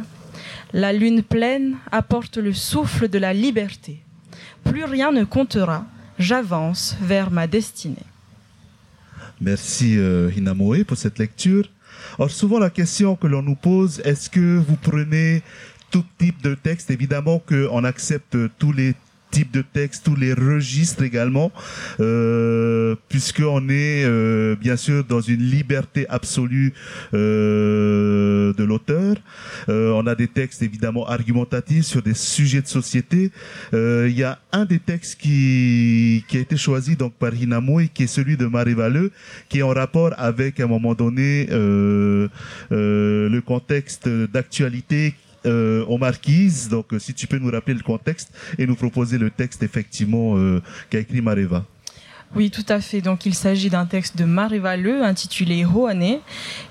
La 0.72 0.92
lune 0.92 1.22
pleine 1.22 1.76
apporte 1.92 2.36
le 2.36 2.52
souffle 2.52 3.08
de 3.08 3.18
la 3.18 3.32
liberté. 3.32 4.00
Plus 4.64 4.84
rien 4.84 5.12
ne 5.12 5.24
comptera, 5.24 5.86
j'avance 6.18 6.96
vers 7.00 7.30
ma 7.30 7.46
destinée. 7.46 7.96
Merci 9.40 9.96
euh, 9.96 10.30
pour 10.86 10.96
cette 10.96 11.18
lecture. 11.18 11.70
Alors 12.18 12.30
souvent 12.30 12.58
la 12.58 12.70
question 12.70 13.16
que 13.16 13.26
l'on 13.26 13.42
nous 13.42 13.54
pose, 13.54 14.00
est-ce 14.04 14.28
que 14.30 14.58
vous 14.58 14.76
prenez 14.76 15.42
tout 15.90 16.04
type 16.18 16.42
de 16.42 16.54
texte? 16.54 16.90
Évidemment 16.90 17.38
qu'on 17.38 17.84
accepte 17.84 18.36
tous 18.58 18.72
les 18.72 18.94
types 19.36 19.52
de 19.52 19.64
textes, 19.78 20.02
tous 20.06 20.16
les 20.16 20.32
registres 20.32 21.02
également, 21.02 21.52
euh, 22.00 22.94
puisqu'on 23.10 23.68
est 23.68 24.02
euh, 24.04 24.56
bien 24.66 24.76
sûr 24.76 25.04
dans 25.04 25.20
une 25.20 25.42
liberté 25.56 26.06
absolue 26.08 26.72
euh, 27.12 28.54
de 28.54 28.64
l'auteur. 28.64 29.12
Euh, 29.68 29.90
on 30.00 30.06
a 30.06 30.14
des 30.14 30.28
textes 30.40 30.62
évidemment 30.62 31.06
argumentatifs 31.06 31.84
sur 31.84 32.00
des 32.00 32.14
sujets 32.14 32.62
de 32.62 32.66
société. 32.80 33.30
Euh, 33.74 34.08
Il 34.08 34.16
y 34.16 34.24
a 34.24 34.38
un 34.52 34.64
des 34.64 34.78
textes 34.78 35.20
qui, 35.20 36.24
qui 36.28 36.38
a 36.38 36.40
été 36.40 36.56
choisi 36.56 36.96
donc 36.96 37.12
par 37.22 37.34
Hinamoy, 37.34 37.88
qui 37.92 38.04
est 38.04 38.14
celui 38.18 38.38
de 38.38 38.46
Marie 38.46 38.78
Valeux, 38.82 39.10
qui 39.50 39.58
est 39.58 39.66
en 39.70 39.74
rapport 39.82 40.12
avec 40.16 40.60
à 40.60 40.64
un 40.64 40.72
moment 40.76 40.94
donné 40.94 41.46
le 42.70 43.40
contexte 43.52 44.08
d'actualité 44.08 45.14
euh, 45.46 45.84
aux 45.86 45.98
marquises. 45.98 46.68
Donc, 46.68 46.92
euh, 46.92 46.98
si 46.98 47.14
tu 47.14 47.26
peux 47.26 47.38
nous 47.38 47.50
rappeler 47.50 47.74
le 47.74 47.82
contexte 47.82 48.32
et 48.58 48.66
nous 48.66 48.76
proposer 48.76 49.18
le 49.18 49.30
texte 49.30 49.62
effectivement 49.62 50.36
euh, 50.36 50.62
qu'a 50.90 50.98
écrit 50.98 51.20
Mareva. 51.20 51.64
Oui, 52.34 52.50
tout 52.50 52.64
à 52.68 52.80
fait. 52.80 53.00
Donc, 53.00 53.24
il 53.24 53.34
s'agit 53.34 53.70
d'un 53.70 53.86
texte 53.86 54.18
de 54.18 54.24
Marie 54.24 54.58
Valeux 54.58 55.02
intitulé 55.02 55.64
Hoane, 55.64 56.02
et 56.02 56.20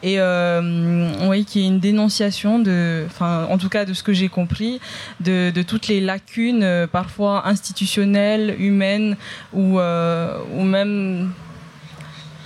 euh, 0.04 1.28
oui, 1.28 1.46
qui 1.46 1.62
est 1.62 1.68
une 1.68 1.80
dénonciation 1.80 2.62
enfin, 3.06 3.48
en 3.50 3.58
tout 3.58 3.70
cas 3.70 3.86
de 3.86 3.94
ce 3.94 4.04
que 4.04 4.14
j'ai 4.14 4.28
compris, 4.28 4.80
de, 5.22 5.52
toutes 5.64 5.88
les 5.88 6.02
lacunes, 6.02 6.64
euh, 6.64 6.88
parfois 6.88 7.48
institutionnelles, 7.48 8.56
humaines, 8.60 9.16
ou, 9.54 9.80
même 9.80 11.32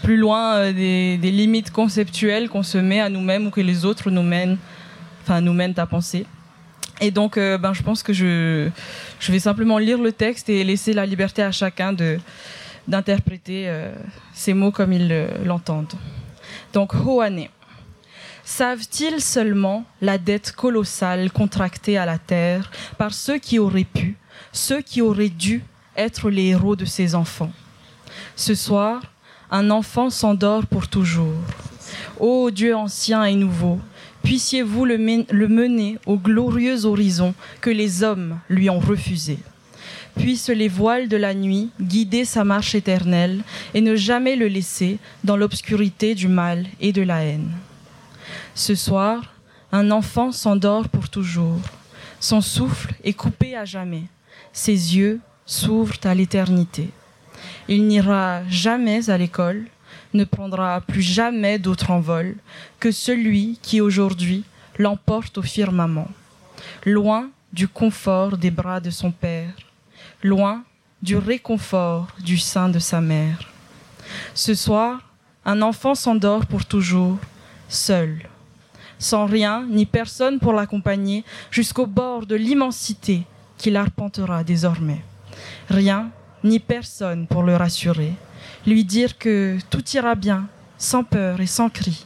plus 0.04 0.18
loin 0.18 0.72
des, 0.72 1.18
limites 1.18 1.72
conceptuelles 1.72 2.48
qu'on 2.48 2.64
se 2.64 2.78
met 2.78 3.02
à 3.02 3.10
nous-mêmes 3.10 3.48
ou 3.48 3.50
que 3.50 3.62
les 3.62 3.86
autres 3.86 4.12
nous 4.12 4.24
mènent, 4.24 4.58
enfin, 5.30 5.42
nous 5.42 5.54
mènent 5.54 5.78
à 5.78 5.86
penser. 5.86 6.26
Et 7.02 7.12
donc, 7.12 7.38
euh, 7.38 7.58
ben, 7.58 7.74
je 7.74 7.84
pense 7.84 8.02
que 8.02 8.14
je, 8.14 8.70
je 9.20 9.32
vais 9.32 9.40
simplement 9.40 9.78
lire 9.78 10.02
le 10.02 10.12
texte 10.12 10.50
et 10.50 10.64
laisser 10.64 10.92
la 10.94 11.06
liberté 11.06 11.44
à 11.44 11.52
chacun 11.52 11.94
de 11.94 12.20
d'interpréter 12.88 13.66
euh, 13.68 13.94
ces 14.34 14.56
mots 14.56 14.72
comme 14.72 14.92
ils 14.92 15.28
l'entendent. 15.46 15.94
Donc, 16.74 16.94
Hoane. 16.96 17.46
Savent-ils 18.44 19.22
seulement 19.22 19.86
la 20.02 20.18
dette 20.18 20.54
colossale 20.54 21.30
contractée 21.30 22.00
à 22.00 22.08
la 22.08 22.18
terre 22.18 22.72
par 22.98 23.14
ceux 23.14 23.38
qui 23.38 23.60
auraient 23.60 23.84
pu, 23.84 24.18
ceux 24.52 24.82
qui 24.82 25.04
auraient 25.04 25.30
dû 25.30 25.62
être 25.96 26.32
les 26.32 26.48
héros 26.48 26.76
de 26.76 26.86
ces 26.86 27.14
enfants? 27.14 27.52
Ce 28.36 28.56
soir, 28.56 29.04
un 29.52 29.70
enfant 29.70 30.10
s'endort 30.10 30.66
pour 30.66 30.88
toujours. 30.88 31.36
Ô 32.20 32.50
Dieu 32.50 32.76
ancien 32.76 33.24
et 33.26 33.36
nouveau, 33.36 33.80
puissiez-vous 34.30 34.86
le, 34.86 35.00
mener 35.00 35.98
au 36.06 36.16
glorieux 36.16 36.86
horizon 36.86 37.34
que 37.62 37.72
les 37.72 38.04
hommes 38.04 38.38
lui 38.48 38.70
ont 38.70 38.78
refusé 38.78 39.40
puissent 40.16 40.50
les 40.50 40.68
voiles 40.68 41.08
de 41.08 41.18
la 41.18 41.34
nuit 41.34 41.72
guider 41.82 42.26
sa 42.26 42.44
marche 42.44 42.76
éternelle 42.76 43.42
et 43.74 43.82
ne 43.82 43.96
jamais 43.96 44.36
le 44.36 44.48
laisser 44.48 45.00
dans 45.24 45.36
l'obscurité 45.36 46.14
du 46.14 46.28
mal 46.28 46.68
et 46.80 46.92
de 46.92 47.02
la 47.02 47.24
haine. 47.24 47.50
Ce 48.54 48.76
soir, 48.76 49.34
un 49.72 49.90
enfant 49.90 50.32
s'endort 50.32 50.90
pour 50.90 51.10
toujours. 51.10 51.62
Son 52.20 52.42
souffle 52.42 52.94
est 53.04 53.14
coupé 53.14 53.56
à 53.56 53.66
jamais. 53.66 54.04
Ses 54.54 54.96
yeux 54.96 55.22
s'ouvrent 55.48 55.98
à 56.04 56.14
l'éternité. 56.14 56.92
Il 57.68 57.88
n'ira 57.88 58.48
jamais 58.48 59.10
à 59.10 59.18
l'école, 59.18 59.66
ne 60.14 60.24
prendra 60.24 60.82
plus 60.82 61.02
jamais 61.02 61.60
d'autre 61.60 61.92
envol 61.92 62.36
que 62.80 62.92
celui 62.92 63.60
qui 63.62 63.82
aujourd'hui 63.82 64.44
l'emporte 64.78 65.38
au 65.38 65.42
firmament, 65.42 66.08
loin 66.86 67.30
du 67.54 67.68
confort 67.68 68.38
des 68.38 68.52
bras 68.52 68.80
de 68.80 68.90
son 68.90 69.12
père, 69.12 69.54
loin 70.24 70.64
du 71.02 71.18
réconfort 71.18 72.08
du 72.24 72.38
sein 72.38 72.70
de 72.70 72.80
sa 72.80 73.02
mère. 73.02 73.52
Ce 74.34 74.54
soir, 74.54 75.02
un 75.46 75.62
enfant 75.62 75.96
s'endort 75.96 76.46
pour 76.46 76.66
toujours, 76.66 77.18
seul, 77.68 78.20
sans 78.98 79.26
rien 79.26 79.66
ni 79.70 79.86
personne 79.86 80.40
pour 80.40 80.54
l'accompagner 80.54 81.24
jusqu'au 81.52 81.86
bord 81.86 82.26
de 82.26 82.36
l'immensité 82.36 83.24
qu'il 83.58 83.78
arpentera 83.78 84.44
désormais. 84.44 85.02
Rien 85.70 86.12
ni 86.44 86.60
personne 86.60 87.28
pour 87.28 87.44
le 87.44 87.56
rassurer, 87.56 88.14
lui 88.66 88.86
dire 88.86 89.18
que 89.18 89.58
tout 89.70 89.84
ira 89.94 90.16
bien, 90.16 90.48
sans 90.78 91.04
peur 91.04 91.42
et 91.42 91.48
sans 91.48 91.70
cri, 91.70 92.06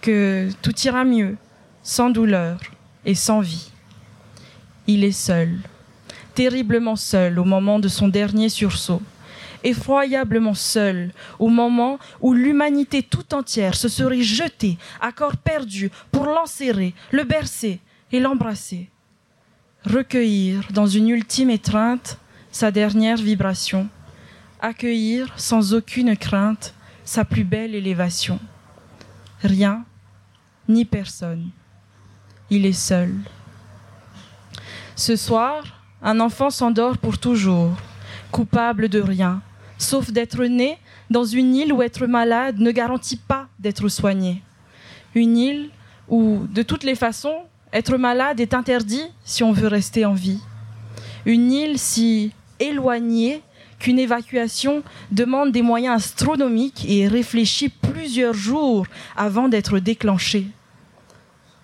que 0.00 0.48
tout 0.62 0.78
ira 0.80 1.04
mieux, 1.04 1.36
sans 1.82 2.10
douleur 2.10 2.60
et 3.04 3.14
sans 3.14 3.40
vie. 3.40 3.70
Il 4.86 5.04
est 5.04 5.12
seul, 5.12 5.58
terriblement 6.34 6.96
seul 6.96 7.38
au 7.38 7.44
moment 7.44 7.78
de 7.78 7.88
son 7.88 8.08
dernier 8.08 8.48
sursaut, 8.48 9.02
effroyablement 9.64 10.54
seul 10.54 11.12
au 11.38 11.48
moment 11.48 11.98
où 12.20 12.32
l'humanité 12.32 13.02
tout 13.02 13.34
entière 13.34 13.74
se 13.74 13.88
serait 13.88 14.22
jetée 14.22 14.78
à 15.00 15.12
corps 15.12 15.36
perdu 15.36 15.90
pour 16.12 16.26
l'enserrer, 16.26 16.94
le 17.10 17.24
bercer 17.24 17.80
et 18.12 18.20
l'embrasser. 18.20 18.88
Recueillir 19.84 20.68
dans 20.72 20.86
une 20.86 21.08
ultime 21.08 21.50
étreinte 21.50 22.18
sa 22.50 22.70
dernière 22.70 23.16
vibration, 23.16 23.88
accueillir 24.60 25.32
sans 25.36 25.74
aucune 25.74 26.16
crainte 26.16 26.74
sa 27.04 27.24
plus 27.24 27.44
belle 27.44 27.74
élévation. 27.74 28.38
Rien, 29.42 29.84
ni 30.68 30.84
personne. 30.84 31.50
Il 32.50 32.66
est 32.66 32.72
seul. 32.72 33.14
Ce 34.96 35.16
soir, 35.16 35.82
un 36.02 36.20
enfant 36.20 36.50
s'endort 36.50 36.98
pour 36.98 37.18
toujours, 37.18 37.72
coupable 38.30 38.88
de 38.88 39.00
rien, 39.00 39.42
sauf 39.78 40.10
d'être 40.10 40.44
né 40.44 40.78
dans 41.10 41.24
une 41.24 41.54
île 41.54 41.72
où 41.72 41.82
être 41.82 42.06
malade 42.06 42.58
ne 42.58 42.70
garantit 42.70 43.16
pas 43.16 43.48
d'être 43.58 43.88
soigné. 43.88 44.42
Une 45.14 45.36
île 45.36 45.70
où, 46.08 46.46
de 46.50 46.62
toutes 46.62 46.84
les 46.84 46.94
façons, 46.94 47.42
être 47.72 47.96
malade 47.96 48.40
est 48.40 48.54
interdit 48.54 49.04
si 49.24 49.42
on 49.42 49.52
veut 49.52 49.68
rester 49.68 50.04
en 50.04 50.14
vie. 50.14 50.40
Une 51.26 51.52
île 51.52 51.78
si 51.78 52.32
éloignée 52.60 53.42
qu'une 53.78 53.98
évacuation 53.98 54.82
demande 55.12 55.52
des 55.52 55.62
moyens 55.62 56.04
astronomiques 56.04 56.84
et 56.88 57.00
est 57.00 57.08
réfléchie 57.08 57.68
plusieurs 57.68 58.34
jours 58.34 58.86
avant 59.16 59.48
d'être 59.48 59.78
déclenchée. 59.78 60.46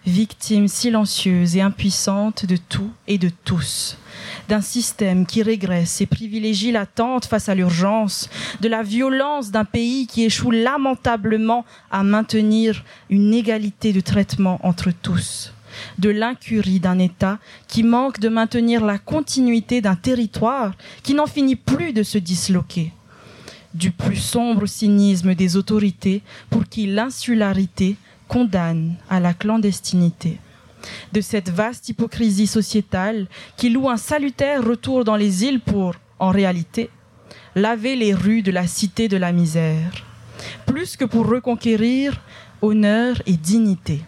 Victime 0.06 0.68
silencieuse 0.68 1.56
et 1.56 1.62
impuissante 1.62 2.44
de 2.46 2.56
tout 2.56 2.90
et 3.08 3.18
de 3.18 3.30
tous 3.44 3.96
d'un 4.48 4.60
système 4.60 5.26
qui 5.26 5.42
régresse 5.42 6.00
et 6.00 6.06
privilégie 6.06 6.72
l'attente 6.72 7.24
face 7.24 7.48
à 7.48 7.54
l'urgence, 7.54 8.28
de 8.60 8.68
la 8.68 8.82
violence 8.82 9.50
d'un 9.50 9.64
pays 9.64 10.06
qui 10.06 10.24
échoue 10.24 10.50
lamentablement 10.50 11.64
à 11.90 12.02
maintenir 12.02 12.84
une 13.10 13.32
égalité 13.32 13.92
de 13.92 14.00
traitement 14.00 14.60
entre 14.62 14.90
tous 14.90 15.52
de 15.98 16.10
l'incurie 16.10 16.80
d'un 16.80 16.98
État 16.98 17.38
qui 17.68 17.82
manque 17.82 18.20
de 18.20 18.28
maintenir 18.28 18.84
la 18.84 18.98
continuité 18.98 19.80
d'un 19.80 19.96
territoire 19.96 20.72
qui 21.02 21.14
n'en 21.14 21.26
finit 21.26 21.56
plus 21.56 21.92
de 21.92 22.02
se 22.02 22.18
disloquer, 22.18 22.92
du 23.74 23.90
plus 23.90 24.16
sombre 24.16 24.66
cynisme 24.66 25.34
des 25.34 25.56
autorités 25.56 26.22
pour 26.50 26.64
qui 26.64 26.86
l'insularité 26.86 27.96
condamne 28.28 28.94
à 29.10 29.20
la 29.20 29.34
clandestinité 29.34 30.38
de 31.12 31.20
cette 31.20 31.50
vaste 31.50 31.88
hypocrisie 31.88 32.46
sociétale 32.46 33.26
qui 33.56 33.70
loue 33.70 33.88
un 33.88 33.96
salutaire 33.96 34.64
retour 34.64 35.04
dans 35.04 35.16
les 35.16 35.44
îles 35.44 35.60
pour, 35.60 35.94
en 36.18 36.30
réalité, 36.30 36.90
laver 37.54 37.96
les 37.96 38.14
rues 38.14 38.42
de 38.42 38.50
la 38.50 38.66
cité 38.66 39.08
de 39.08 39.16
la 39.16 39.32
misère. 39.32 39.92
Plus 40.66 40.96
que 40.96 41.04
pour 41.04 41.26
reconquérir, 41.26 42.20
honneur 42.62 43.22
et 43.26 43.36
dignité. 43.36 44.02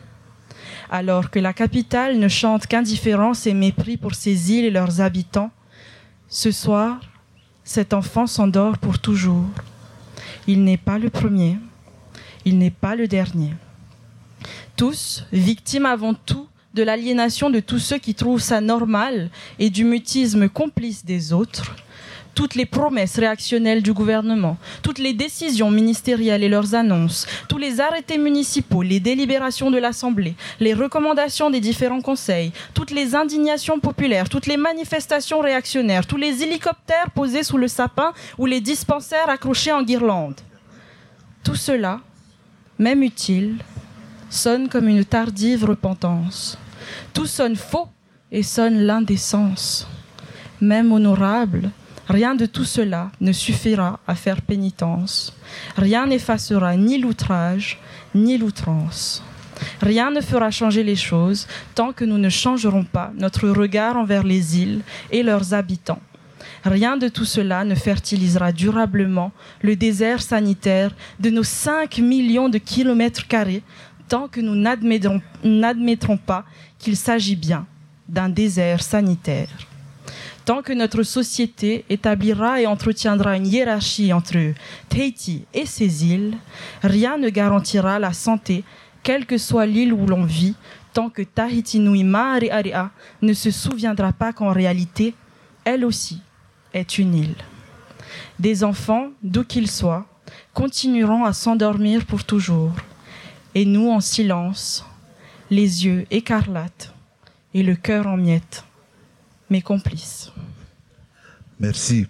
Alors 0.91 1.31
que 1.31 1.39
la 1.39 1.53
capitale 1.53 2.19
ne 2.19 2.29
chante 2.29 2.67
qu'indifférence 2.67 3.47
et 3.47 3.55
mépris 3.55 3.97
pour 3.97 4.15
ses 4.15 4.53
îles 4.53 4.67
et 4.67 4.71
leurs 4.71 5.01
habitants, 5.01 5.51
ce 6.29 6.51
soir, 6.51 7.01
cet 7.65 7.93
enfant 7.93 8.27
s'endort 8.27 8.79
pour 8.79 8.99
toujours. 8.99 9.47
Il 10.47 10.63
n'est 10.65 10.77
pas 10.77 10.99
le 10.99 11.11
premier, 11.11 11.59
il 12.45 12.59
n'est 12.59 12.71
pas 12.71 12.95
le 12.95 13.09
dernier. 13.09 13.53
Tous, 14.77 15.25
victimes 15.33 15.87
avant 15.87 16.15
tout 16.15 16.47
de 16.75 16.83
l'aliénation 16.83 17.51
de 17.51 17.59
tous 17.61 17.79
ceux 17.79 17.99
qui 17.99 18.15
trouvent 18.15 18.41
ça 18.41 18.61
normal 18.61 19.31
et 19.59 19.71
du 19.71 19.85
mutisme 19.85 20.49
complice 20.49 21.05
des 21.05 21.33
autres, 21.33 21.75
toutes 22.37 22.55
les 22.55 22.67
promesses 22.67 23.19
réactionnelles 23.19 23.83
du 23.83 23.95
gouvernement, 23.95 24.59
toutes 24.83 24.99
les 24.99 25.15
décisions 25.15 25.71
ministérielles 25.71 26.45
et 26.45 26.51
leurs 26.51 26.75
annonces, 26.75 27.27
tous 27.49 27.57
les 27.57 27.81
arrêtés 27.81 28.19
municipaux, 28.19 28.83
les 28.83 29.01
délibérations 29.01 29.71
de 29.71 29.79
l'Assemblée, 29.79 30.37
les 30.61 30.75
recommandations 30.75 31.49
des 31.49 31.61
différents 31.61 32.03
conseils, 32.03 32.53
toutes 32.75 32.91
les 32.91 33.15
indignations 33.15 33.81
populaires, 33.81 34.29
toutes 34.29 34.47
les 34.47 34.59
manifestations 34.59 35.41
réactionnaires, 35.41 36.07
tous 36.07 36.19
les 36.19 36.43
hélicoptères 36.43 37.11
posés 37.15 37.43
sous 37.43 37.57
le 37.57 37.69
sapin 37.69 38.13
ou 38.37 38.45
les 38.45 38.61
dispensaires 38.61 39.31
accrochés 39.31 39.73
en 39.73 39.83
guirlande. 39.83 40.37
Tout 41.43 41.57
cela, 41.57 42.01
même 42.79 43.03
utile, 43.03 43.57
sonne 44.29 44.69
comme 44.69 44.89
une 44.89 45.07
tardive 45.07 45.65
repentance. 45.65 46.59
Tout 47.15 47.27
sonne 47.27 47.57
faux 47.57 47.89
et 48.31 48.43
sonne 48.43 48.81
l'indécence. 48.81 49.89
Même 50.61 50.93
honorable, 50.93 51.71
rien 52.09 52.35
de 52.35 52.47
tout 52.47 52.65
cela 52.65 53.11
ne 53.21 53.33
suffira 53.33 54.01
à 54.07 54.15
faire 54.15 54.43
pénitence. 54.43 55.37
Rien 55.77 56.07
n'effacera 56.07 56.77
ni 56.77 56.99
l'outrage, 56.99 57.79
ni 58.15 58.39
l'outrance. 58.39 59.23
Rien 59.81 60.11
ne 60.11 60.21
fera 60.21 60.51
changer 60.51 60.83
les 60.83 60.97
choses 60.97 61.47
tant 61.75 61.93
que 61.93 62.05
nous 62.05 62.19
ne 62.19 62.29
changerons 62.29 62.85
pas 62.85 63.13
notre 63.17 63.49
regard 63.49 63.97
envers 63.97 64.23
les 64.23 64.59
îles 64.59 64.83
et 65.11 65.23
leurs 65.23 65.55
habitants. 65.55 66.01
Rien 66.65 66.97
de 66.97 67.09
tout 67.09 67.25
cela 67.25 67.65
ne 67.65 67.75
fertilisera 67.75 68.53
durablement 68.53 69.33
le 69.63 69.77
désert 69.77 70.21
sanitaire 70.21 70.95
de 71.21 71.31
nos 71.31 71.45
5 71.45 71.99
millions 71.99 72.49
de 72.49 72.59
kilomètres 72.59 73.27
carrés 73.27 73.63
tant 74.09 74.29
que 74.29 74.41
nous 74.41 74.55
n'admettrons 74.55 76.17
pas 76.17 76.45
qu'il 76.79 76.97
s'agit 76.97 77.37
bien 77.37 77.67
d'un 78.09 78.29
désert 78.29 78.83
sanitaire. 78.83 79.49
Tant 80.47 80.63
que 80.63 80.73
notre 80.73 81.03
société 81.03 81.85
établira 81.91 82.61
et 82.61 82.69
entretiendra 82.69 83.37
une 83.37 83.49
hiérarchie 83.49 84.13
entre 84.13 84.55
Tahiti 84.89 85.45
et 85.53 85.67
ses 85.67 86.07
îles, 86.07 86.37
rien 86.85 87.19
ne 87.19 87.31
garantira 87.31 87.99
la 87.99 88.13
santé, 88.13 88.63
quelle 89.03 89.27
que 89.27 89.39
soit 89.39 89.67
l'île 89.67 89.93
où 89.93 90.07
l'on 90.07 90.23
vit, 90.23 90.55
tant 90.93 91.11
que 91.11 91.23
Tahiti 91.23 91.81
Nui 91.81 92.07
Aria 92.15 92.93
ne 93.23 93.33
se 93.33 93.51
souviendra 93.51 94.13
pas 94.13 94.33
qu'en 94.33 94.53
réalité, 94.53 95.15
elle 95.65 95.85
aussi 95.85 96.23
est 96.73 96.97
une 96.99 97.17
île. 97.17 97.37
Des 98.39 98.63
enfants, 98.63 99.09
d'où 99.25 99.43
qu'ils 99.43 99.71
soient, 99.71 100.07
continueront 100.55 101.25
à 101.25 101.33
s'endormir 101.33 102.07
pour 102.07 102.23
toujours 102.23 102.71
et 103.57 103.65
nous 103.65 103.91
en 103.91 104.01
silence, 104.01 104.87
les 105.51 105.87
yeux 105.87 106.07
écarlates 106.13 106.95
et 107.53 107.65
le 107.65 107.75
cœur 107.75 108.07
en 108.07 108.17
miettes, 108.17 108.66
mes 109.51 109.63
complices. 109.63 110.33
Merci. 111.59 112.07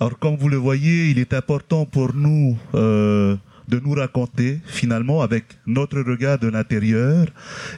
Alors 0.00 0.18
comme 0.18 0.36
vous 0.36 0.48
le 0.48 0.56
voyez, 0.56 1.10
il 1.10 1.18
est 1.18 1.32
important 1.32 1.84
pour 1.84 2.14
nous 2.14 2.58
euh, 2.74 3.36
de 3.68 3.78
nous 3.78 3.92
raconter 3.92 4.60
finalement 4.66 5.22
avec 5.22 5.44
notre 5.66 6.00
regard 6.00 6.38
de 6.38 6.48
l'intérieur 6.48 7.26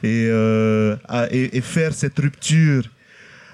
et, 0.03 0.27
euh, 0.29 0.95
et, 1.31 1.61
faire 1.61 1.93
cette 1.93 2.17
rupture 2.19 2.83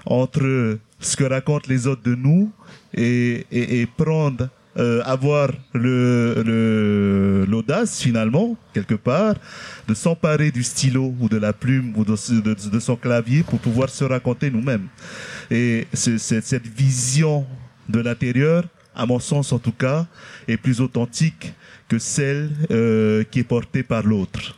entre 0.05 0.77
ce 0.99 1.15
que 1.17 1.23
racontent 1.25 1.67
les 1.67 1.87
autres 1.87 2.03
de 2.03 2.15
nous 2.15 2.51
et 2.93 3.87
prendre 3.97 4.49
euh, 4.77 5.01
avoir 5.03 5.49
le 5.73 7.45
l'audace 7.47 7.99
finalement 8.01 8.55
quelque 8.73 8.95
part 8.95 9.35
de 9.87 9.93
s'emparer 9.93 10.51
du 10.51 10.63
stylo 10.63 11.13
ou 11.19 11.27
de 11.27 11.37
la 11.37 11.51
plume 11.51 11.93
ou 11.97 12.05
de, 12.05 12.15
de, 12.69 12.79
son 12.79 12.95
clavier 12.95 13.43
pour 13.43 13.59
pouvoir 13.59 13.89
se 13.89 14.03
raconter 14.05 14.49
nous-mêmes. 14.49 14.87
Et 15.49 15.87
cette 15.93 16.67
vision 16.67 17.45
de 17.89 17.99
l'intérieur, 17.99 18.63
à 18.95 19.05
mon 19.05 19.19
sens 19.19 19.51
en 19.51 19.59
tout 19.59 19.73
cas, 19.73 20.05
est 20.47 20.57
plus 20.57 20.79
authentique 20.79 21.53
que 21.89 21.99
celle 21.99 22.49
euh, 22.71 23.23
qui 23.29 23.39
est 23.39 23.43
portée 23.43 23.83
par 23.83 24.03
l'autre. 24.03 24.55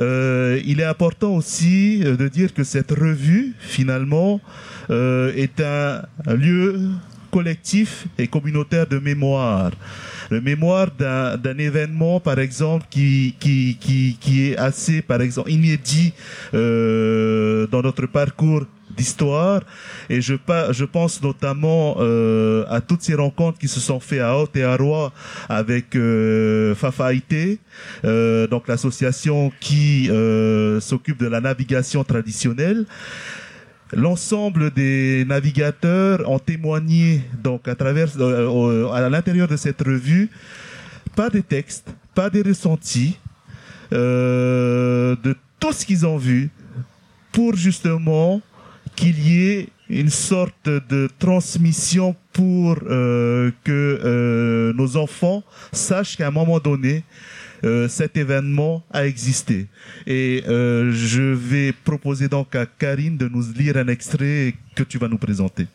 Euh, 0.00 0.60
il 0.64 0.80
est 0.80 0.84
important 0.84 1.34
aussi 1.34 2.02
euh, 2.04 2.16
de 2.16 2.28
dire 2.28 2.54
que 2.54 2.64
cette 2.64 2.90
revue, 2.90 3.54
finalement, 3.58 4.40
euh, 4.90 5.32
est 5.34 5.60
un 5.60 6.02
lieu 6.34 6.80
collectif 7.32 8.06
et 8.18 8.28
communautaire 8.28 8.86
de 8.86 8.98
mémoire. 8.98 9.72
Le 10.30 10.40
mémoire 10.40 10.88
d'un 10.90 11.58
événement, 11.58 12.20
par 12.20 12.38
exemple, 12.38 12.86
qui, 12.90 13.34
qui, 13.40 13.76
qui, 13.80 14.16
qui 14.20 14.50
est 14.50 14.56
assez, 14.56 15.02
par 15.02 15.20
exemple, 15.20 15.50
inédit 15.50 16.12
euh, 16.54 17.66
dans 17.68 17.82
notre 17.82 18.06
parcours 18.06 18.64
d'histoire 18.96 19.62
et 20.10 20.20
je, 20.20 20.34
je 20.70 20.84
pense 20.84 21.22
notamment 21.22 21.96
euh, 21.98 22.64
à 22.68 22.80
toutes 22.80 23.02
ces 23.02 23.14
rencontres 23.14 23.58
qui 23.58 23.68
se 23.68 23.80
sont 23.80 24.00
faites 24.00 24.20
à 24.20 24.36
Haute 24.36 24.54
et 24.56 24.64
à 24.64 24.76
Roi 24.76 25.12
avec 25.48 25.96
euh, 25.96 26.74
Fafaïté, 26.74 27.58
euh, 28.04 28.46
donc 28.46 28.68
l'association 28.68 29.52
qui 29.60 30.10
euh, 30.10 30.80
s'occupe 30.80 31.18
de 31.18 31.28
la 31.28 31.40
navigation 31.40 32.04
traditionnelle 32.04 32.84
L'ensemble 33.92 34.70
des 34.70 35.24
navigateurs 35.26 36.28
ont 36.28 36.38
témoigné 36.38 37.22
donc 37.42 37.68
à 37.68 37.74
travers 37.74 38.08
euh, 38.18 38.88
à 38.90 39.08
l'intérieur 39.08 39.48
de 39.48 39.56
cette 39.56 39.80
revue 39.82 40.30
pas 41.14 41.30
des 41.30 41.42
textes, 41.42 41.94
pas 42.14 42.30
des 42.30 42.42
ressentis 42.42 43.18
euh, 43.92 45.14
de 45.22 45.36
tout 45.60 45.72
ce 45.72 45.84
qu'ils 45.84 46.06
ont 46.06 46.16
vu 46.16 46.50
pour 47.30 47.54
justement 47.54 48.40
qu'il 48.96 49.18
y 49.26 49.48
ait 49.48 49.68
une 49.88 50.10
sorte 50.10 50.68
de 50.68 51.08
transmission 51.18 52.16
pour 52.32 52.78
euh, 52.86 53.50
que 53.62 54.00
euh, 54.04 54.72
nos 54.72 54.96
enfants 54.96 55.42
sachent 55.70 56.16
qu'à 56.16 56.28
un 56.28 56.30
moment 56.30 56.58
donné, 56.58 57.04
euh, 57.64 57.88
cet 57.88 58.16
événement 58.16 58.82
a 58.92 59.06
existé. 59.06 59.68
Et 60.06 60.42
euh, 60.48 60.90
je 60.92 61.22
vais 61.22 61.72
proposer 61.72 62.28
donc 62.28 62.56
à 62.56 62.66
Karine 62.66 63.16
de 63.16 63.28
nous 63.28 63.52
lire 63.52 63.76
un 63.76 63.86
extrait 63.86 64.54
que 64.74 64.82
tu 64.82 64.98
vas 64.98 65.06
nous 65.06 65.18
présenter. 65.18 65.68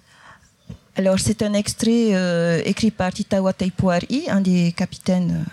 Alors 0.96 1.20
c'est 1.20 1.42
un 1.44 1.54
extrait 1.54 2.14
euh, 2.14 2.62
écrit 2.66 2.92
par 2.92 3.14
Titawa 3.14 3.54
Taipuari, 3.54 4.26
un 4.28 4.42
des 4.42 4.74
capitaines. 4.76 5.46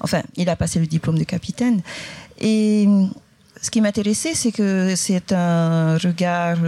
enfin, 0.00 0.22
il 0.36 0.48
a 0.48 0.56
passé 0.56 0.78
le 0.78 0.86
diplôme 0.86 1.18
de 1.18 1.24
capitaine. 1.24 1.82
Et 2.40 2.86
ce 3.60 3.70
qui 3.70 3.82
m'intéressait, 3.82 4.34
c'est 4.34 4.52
que 4.52 4.94
c'est 4.96 5.32
un 5.32 5.98
regard 5.98 6.58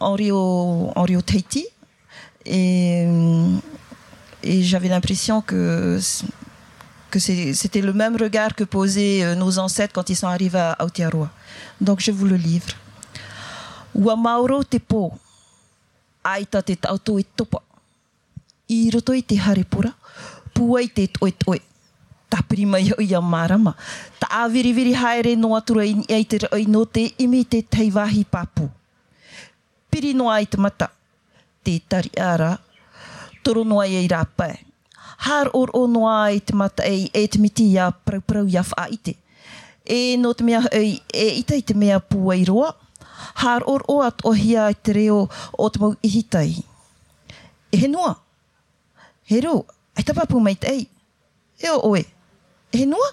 en 0.00 0.14
Rio, 0.14 0.92
en 0.94 1.02
Rio 1.02 1.20
Tahiti. 1.20 1.66
Et 2.46 3.04
j'avais 4.44 4.88
l'impression 4.88 5.42
que 5.42 5.98
que 7.12 7.18
c'était 7.18 7.82
le 7.82 7.92
même 7.92 8.16
regard 8.16 8.54
que 8.54 8.64
posaient 8.64 9.22
euh, 9.22 9.34
nos 9.34 9.58
ancêtres 9.58 9.92
quand 9.92 10.08
ils 10.08 10.16
sont 10.16 10.26
arrivés 10.26 10.58
à 10.58 10.72
Aotearoa. 10.72 11.30
Donc 11.78 12.00
je 12.00 12.10
vous 12.10 12.24
le 12.24 12.36
livre. 12.36 12.72
Ua 13.94 14.16
mauro 14.16 14.64
te 14.64 14.78
pō, 14.78 15.10
aita 16.24 16.62
te 16.62 16.76
tauto 16.80 17.18
e 17.18 17.26
topa. 17.36 17.60
I 18.68 18.88
roto 18.90 19.12
i 19.12 19.22
te 19.22 19.36
harepura, 19.36 19.92
pua 20.54 20.80
i 20.80 20.88
te 20.88 21.04
toe 21.12 21.34
toe. 21.36 21.60
Tapiri 22.32 22.64
mai 22.64 22.88
o 22.96 23.02
ia 23.04 23.20
marama. 23.20 23.76
Ta 24.18 24.46
āviri 24.46 24.72
viri 24.72 24.96
haere 24.96 25.36
no 25.36 25.52
atura 25.58 25.84
i 25.84 25.92
ai 26.08 26.24
te 26.24 26.40
roi 26.46 26.64
no 26.64 26.86
te 26.86 27.10
imi 27.20 27.44
te 27.44 27.60
teivahi 27.60 28.24
papu. 28.24 28.70
Piri 29.92 30.14
no 30.16 30.30
ai 30.32 30.48
te 30.48 30.56
mata. 30.56 30.88
Te 31.62 31.76
tari 31.86 32.10
ara, 32.16 32.56
toro 33.44 33.64
no 33.64 33.84
ai 33.84 34.08
har 35.22 35.50
or 35.52 35.70
o 35.72 35.86
noa 35.86 36.32
i 36.34 36.40
te 36.40 36.54
mata 36.54 36.82
e, 36.82 37.08
e 37.14 37.26
te 37.28 37.38
miti 37.38 37.68
ia 37.72 37.90
prau 37.90 38.20
prau 38.20 38.46
ia 38.48 38.62
wha 38.62 38.86
ite. 38.90 39.14
E 39.84 40.16
no 40.16 40.32
te 40.34 40.44
mea 40.44 40.62
e, 40.72 40.98
e 41.14 41.26
ita 41.38 41.54
i 41.54 41.62
te 41.62 41.74
mea 41.74 42.00
pua 42.00 42.36
i 42.36 42.44
roa, 42.44 42.72
har 43.42 43.62
or 43.66 43.84
o 43.88 44.00
at 44.02 44.24
o 44.24 44.32
hia 44.32 44.68
i 44.70 44.74
te 44.74 44.92
reo 44.92 45.28
o 45.58 45.68
te 45.70 45.78
mau 45.78 45.94
ihitai. 46.02 46.56
E 47.72 47.76
he 47.76 47.88
noa, 47.88 48.16
he 49.30 49.40
ro, 49.40 49.62
ai 49.96 50.04
ta 50.04 50.14
papu 50.14 50.40
mai 50.40 50.54
te 50.54 50.70
ei, 50.70 50.88
e 51.62 51.70
o 51.70 51.78
oe, 51.90 52.02
e 52.72 52.82
he 52.82 52.86
noa, 52.86 53.12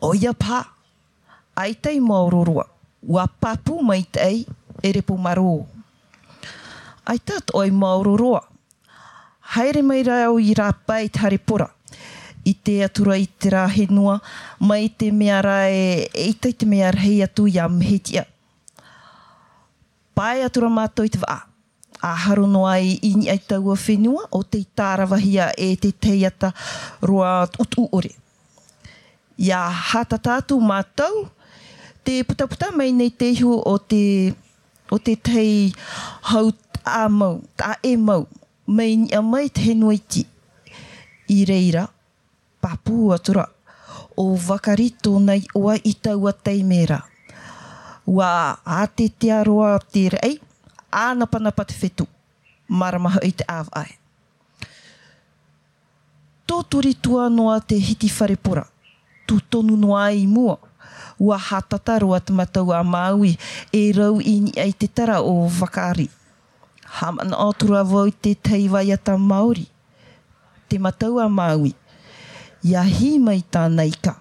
o 0.00 0.14
ia 0.14 0.32
pā, 0.32 0.64
ai 1.56 1.74
tei 1.74 2.00
mauro 2.00 2.44
ua 3.04 3.28
papu 3.28 3.82
mai 3.82 4.02
te 4.02 4.20
ei, 4.24 4.46
e 4.82 4.92
repu 4.92 5.16
maro. 5.18 5.66
Ai 7.04 7.18
tat 7.18 7.52
oi 7.52 7.70
mauro 7.70 8.40
haere 9.54 9.82
mai 9.86 10.02
rau 10.02 10.38
i 10.42 10.54
rā 10.56 10.72
pai 10.86 11.08
tare 11.08 11.38
pora. 11.38 11.70
i 12.44 12.52
te 12.52 12.82
atura 12.84 13.16
i 13.16 13.24
te 13.26 13.48
rā 13.54 13.64
henua, 13.72 14.18
mai 14.60 14.90
te 14.92 15.10
mea 15.12 15.40
rā 15.42 15.60
e, 15.72 16.08
e 16.12 16.26
i 16.28 16.34
te 16.36 16.66
mea 16.68 16.90
rei 16.92 17.22
atu 17.24 17.46
i 17.48 17.56
a 17.58 17.68
mhetia. 17.72 18.26
Pai 20.14 20.44
atura 20.44 20.68
mātou 20.68 21.08
i 21.08 21.12
te 21.14 21.18
waa. 21.22 21.40
A 22.04 22.10
haro 22.26 22.44
noa 22.46 22.74
i 22.84 22.98
ini 23.08 23.30
ai 23.32 23.40
taua 23.40 23.78
whenua 23.80 24.26
o 24.30 24.42
te 24.44 24.60
tārawahia 24.76 25.48
e 25.56 25.70
te 25.80 25.88
teiata 25.92 26.52
roa 27.00 27.48
utu 27.58 27.88
ore. 27.96 28.12
Ia 29.40 29.64
hata 29.72 30.20
tātou 30.20 30.60
mātou, 30.60 31.24
te 32.04 32.20
putaputa 32.28 32.68
mai 32.76 32.92
nei 32.92 33.10
te 33.10 33.32
o 33.42 33.78
te, 33.78 34.34
o 34.92 34.98
te 34.98 35.16
tei 35.16 35.72
hau 36.28 36.52
a 36.84 37.08
mau, 37.08 37.40
a 37.64 37.78
e 37.82 37.96
mau, 37.96 38.28
mai 38.66 38.96
ni 38.96 39.12
a 39.12 39.20
mai 39.22 39.48
te 39.50 39.60
henua 39.60 39.94
iti. 39.94 40.26
I 41.28 41.44
reira, 41.44 41.88
papu 42.60 43.12
atura, 43.12 43.48
o 44.16 44.38
wakarito 44.48 45.18
nei 45.20 45.42
oa 45.54 45.76
i 45.84 45.94
taua 45.94 46.32
teimera. 46.32 47.00
Wa 48.06 48.58
a 48.64 48.86
te 48.86 49.08
te 49.08 49.32
aroa 49.32 49.78
te 49.78 50.08
rei, 50.08 50.40
a 50.90 51.14
napa 51.14 51.64
te 51.64 51.74
whetu, 51.80 52.06
maramaha 52.68 53.20
i 53.22 53.32
te 53.32 53.44
av 53.48 53.68
ai. 53.72 53.98
Tō 56.46 56.60
turi 56.68 56.94
tua 56.94 57.28
noa 57.28 57.60
te 57.60 57.74
hiti 57.74 58.10
wharepora, 58.18 58.66
tu 59.26 59.40
tonu 59.40 59.76
noa 59.76 60.10
i 60.12 60.26
mua, 60.26 60.58
ua 61.18 61.38
hatata 61.38 61.98
roa 61.98 62.20
te 62.20 62.32
matau 62.32 62.72
a 62.72 62.82
Māui 62.84 63.38
e 63.72 63.92
rau 63.96 64.20
ini 64.20 64.52
ai 64.60 64.72
te 64.72 64.86
tara 64.86 65.20
o 65.22 65.48
Wakari. 65.60 66.10
Hamana 67.00 67.36
o 67.36 67.52
tura 67.52 67.82
vau 67.82 68.10
te 68.10 68.34
ta 68.34 69.16
Māori. 69.16 69.66
te 70.68 70.78
matau 70.78 71.18
a 71.18 71.28
Ia 72.64 72.82
hi 72.82 73.18
mai 73.18 73.42
tāna 73.50 73.84
ika, 73.84 74.16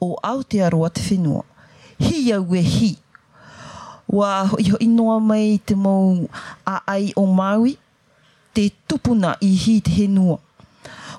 o 0.00 0.16
Aotearoa 0.22 0.90
te 0.90 1.00
whenua. 1.00 1.44
Hi 1.98 2.32
au 2.32 2.54
e 2.54 2.60
hi. 2.62 2.96
Wa 4.08 4.46
hoi 4.46 4.70
hoi 4.70 4.86
noa 4.86 5.20
mai 5.20 5.60
te 5.64 5.74
mau 5.74 6.28
a 6.64 6.80
ai 6.86 7.12
o 7.16 7.26
Māui. 7.26 7.76
te 8.52 8.70
tupuna 8.86 9.36
i 9.40 9.54
hi 9.56 9.80
te 9.80 9.90
henua 9.90 10.38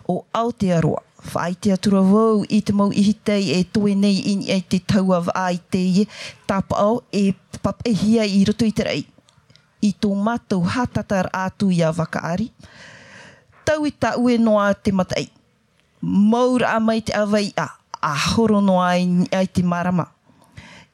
o 0.08 0.26
Aotearoa 0.34 1.02
whai 1.34 1.56
te 1.56 1.72
atura 1.74 2.02
wau 2.02 2.44
i 2.50 2.62
te 2.62 2.74
mau 2.74 2.92
ihitei 2.92 3.54
e 3.56 3.64
toe 3.64 3.96
nei 3.96 4.20
i 4.34 4.36
ai 4.54 4.62
te 4.62 4.80
taua 4.80 5.24
ai 5.34 5.58
te 5.72 5.80
ie 5.80 6.06
au 6.78 7.02
e 7.12 7.34
pap 7.64 7.82
e 7.88 7.94
hia 7.94 8.26
i 8.26 8.44
roto 8.46 8.66
i 8.66 8.72
te 8.72 8.84
rei. 8.84 9.13
I 9.84 9.92
tō 10.00 10.14
mātou 10.16 10.64
hatatar 10.64 11.28
atu 11.36 11.70
i 11.76 11.82
a 11.84 11.92
wakaari. 11.92 12.50
Tau 13.68 13.86
i 13.88 13.92
ta 13.92 14.16
ue 14.20 14.38
noa 14.40 14.72
te 14.74 14.92
matai. 14.96 15.28
Maura 16.02 16.74
a 16.76 16.80
mai 16.80 17.02
te 17.02 17.16
awai 17.16 17.52
a, 17.60 17.68
a 18.02 18.14
horo 18.34 18.62
noa 18.62 18.94
ai, 18.96 19.06
ai 19.32 19.48
te 19.48 19.64
marama. 19.64 20.08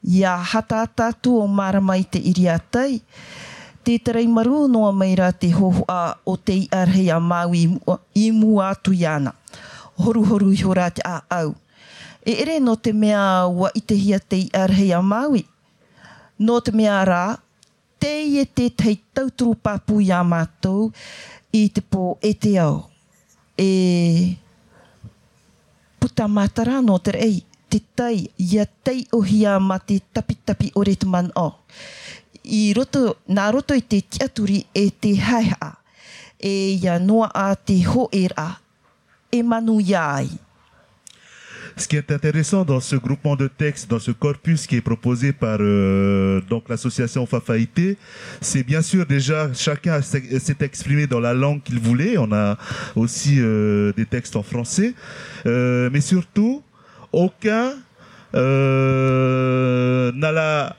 Ia 0.02 0.36
hata 0.36 0.82
atatu 0.82 1.38
o 1.42 1.46
marama 1.46 1.96
i 1.98 2.04
te 2.04 2.18
iri 2.18 2.48
atai. 2.48 3.00
Te 3.84 3.98
terei 3.98 4.28
maru 4.28 4.66
noa 4.68 4.92
mai 4.92 5.14
ra 5.16 5.32
te 5.32 5.50
hoho 5.54 5.86
a 5.88 6.16
o 6.24 6.36
te 6.36 6.56
i 6.64 6.68
arhei 6.70 7.10
a 7.10 7.20
mau 7.20 7.54
i, 7.54 7.66
i 8.14 8.30
mua 8.30 8.72
atu 8.74 8.92
i 8.92 9.06
ana 9.06 9.32
horu 10.00 10.24
horu 10.24 10.52
i 10.52 10.62
hora 10.64 10.90
te 10.90 11.02
a 11.04 11.20
au. 11.28 11.54
E 12.24 12.32
ere 12.42 12.58
no 12.60 12.76
te 12.76 12.92
mea 12.92 13.46
wa 13.46 13.70
i 13.74 13.80
te 13.80 13.94
hia 13.94 14.18
te 14.20 14.36
i 14.44 14.48
arhei 14.52 14.92
a 14.92 15.00
Maui. 15.02 15.44
No 16.38 16.60
te 16.60 16.72
mea 16.72 17.00
rā, 17.04 17.24
teie 18.00 18.26
i 18.26 18.38
e 18.40 18.46
te 18.46 18.70
tei 18.70 18.96
tauturu 19.12 19.54
papu 19.54 20.00
i 20.00 20.10
a 20.10 20.22
mātou 20.24 20.88
i 21.52 21.68
te 21.68 21.82
pō 21.84 22.16
e 22.24 22.32
te 22.34 22.56
au. 22.62 22.80
E 23.60 23.68
puta 26.00 26.26
mātara 26.28 26.80
no 26.80 26.98
te 26.98 27.12
rei, 27.12 27.42
te 27.68 27.82
tei, 27.94 28.24
ia 28.38 28.64
tei 28.66 29.04
o 29.12 29.20
hia 29.20 29.58
ma 29.60 29.78
te 29.78 30.00
tapi 30.12 30.38
tapi 30.44 30.72
o 30.74 30.82
re 30.82 30.96
man 31.04 31.30
o. 31.36 31.52
I 32.44 32.72
roto, 32.74 33.20
nā 33.28 33.50
roto 33.52 33.76
i 33.76 33.82
te 33.84 34.00
tiaturi 34.00 34.64
e 34.72 34.88
te 34.90 35.12
haiha, 35.20 35.74
e 36.40 36.80
ia 36.80 36.98
noa 36.98 37.28
a 37.34 37.54
te 37.54 37.82
ho 37.84 38.08
e 38.12 38.24
rā, 38.32 38.48
Ce 41.80 41.88
qui 41.88 41.96
est 41.96 42.12
intéressant 42.12 42.62
dans 42.66 42.78
ce 42.80 42.94
groupement 42.94 43.36
de 43.36 43.46
textes, 43.48 43.88
dans 43.90 43.98
ce 43.98 44.10
corpus 44.10 44.66
qui 44.66 44.76
est 44.76 44.82
proposé 44.82 45.32
par 45.32 45.56
euh, 45.62 46.42
donc 46.42 46.68
l'association 46.68 47.24
Fafaïté, 47.24 47.96
c'est 48.42 48.62
bien 48.62 48.82
sûr 48.82 49.06
déjà 49.06 49.50
chacun 49.54 50.02
s'est 50.02 50.56
exprimé 50.60 51.06
dans 51.06 51.20
la 51.20 51.32
langue 51.32 51.62
qu'il 51.62 51.78
voulait. 51.78 52.18
On 52.18 52.30
a 52.32 52.58
aussi 52.96 53.36
euh, 53.40 53.94
des 53.96 54.04
textes 54.04 54.36
en 54.36 54.42
français, 54.42 54.92
euh, 55.46 55.88
mais 55.90 56.02
surtout 56.02 56.62
aucun 57.12 57.72
n'a 58.34 58.40
la 60.32 60.76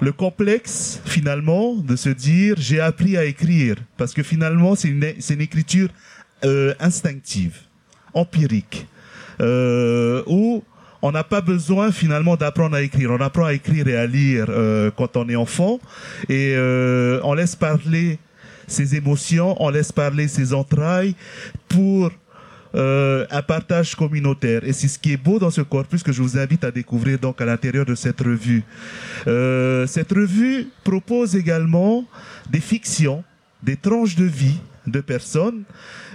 le 0.00 0.12
complexe 0.12 1.00
finalement 1.06 1.76
de 1.76 1.96
se 1.96 2.10
dire 2.10 2.56
j'ai 2.58 2.80
appris 2.80 3.16
à 3.16 3.24
écrire. 3.24 3.76
Parce 3.96 4.12
que 4.12 4.22
finalement 4.22 4.74
c'est 4.74 4.88
une, 4.88 5.14
une 5.30 5.40
écriture 5.40 5.88
euh, 6.44 6.74
instinctive, 6.78 7.56
empirique, 8.12 8.86
euh, 9.40 10.22
où 10.26 10.62
on 11.02 11.12
n'a 11.12 11.24
pas 11.24 11.42
besoin 11.42 11.92
finalement 11.92 12.36
d'apprendre 12.36 12.76
à 12.76 12.82
écrire. 12.82 13.10
On 13.10 13.20
apprend 13.20 13.44
à 13.44 13.52
écrire 13.52 13.86
et 13.88 13.96
à 13.96 14.06
lire 14.06 14.46
euh, 14.48 14.90
quand 14.96 15.16
on 15.16 15.28
est 15.28 15.36
enfant 15.36 15.78
et 16.28 16.54
euh, 16.56 17.20
on 17.24 17.34
laisse 17.34 17.56
parler 17.56 18.18
ses 18.66 18.96
émotions, 18.96 19.54
on 19.62 19.68
laisse 19.68 19.92
parler 19.92 20.28
ses 20.28 20.54
entrailles 20.54 21.14
pour 21.68 22.10
euh, 22.74 23.24
un 23.30 23.42
partage 23.42 23.94
communautaire. 23.94 24.64
Et 24.64 24.72
c'est 24.72 24.88
ce 24.88 24.98
qui 24.98 25.12
est 25.12 25.16
beau 25.16 25.38
dans 25.38 25.50
ce 25.50 25.60
corpus 25.60 26.02
que 26.02 26.10
je 26.10 26.22
vous 26.22 26.36
invite 26.38 26.64
à 26.64 26.72
découvrir 26.72 27.18
donc 27.18 27.40
à 27.40 27.44
l'intérieur 27.44 27.84
de 27.84 27.94
cette 27.94 28.20
revue. 28.20 28.64
Euh, 29.28 29.86
cette 29.86 30.10
revue 30.10 30.68
propose 30.82 31.36
également 31.36 32.04
des 32.50 32.60
fictions, 32.60 33.22
des 33.62 33.76
tranches 33.76 34.16
de 34.16 34.24
vie 34.24 34.58
de 34.86 35.00
personnes 35.00 35.64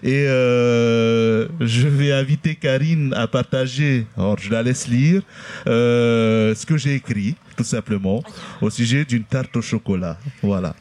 et 0.03 0.25
euh, 0.27 1.47
je 1.59 1.87
vais 1.87 2.11
inviter 2.11 2.55
Karine 2.55 3.13
à 3.13 3.27
partager, 3.27 4.07
alors 4.17 4.37
je 4.37 4.49
la 4.49 4.63
laisse 4.63 4.87
lire, 4.87 5.23
euh, 5.67 6.55
ce 6.55 6.65
que 6.65 6.77
j'ai 6.77 6.95
écrit, 6.95 7.35
tout 7.57 7.63
simplement, 7.63 8.23
au 8.61 8.69
sujet 8.69 9.03
d'une 9.05 9.23
tarte 9.23 9.55
au 9.57 9.61
chocolat. 9.61 10.17
Voilà. 10.41 10.75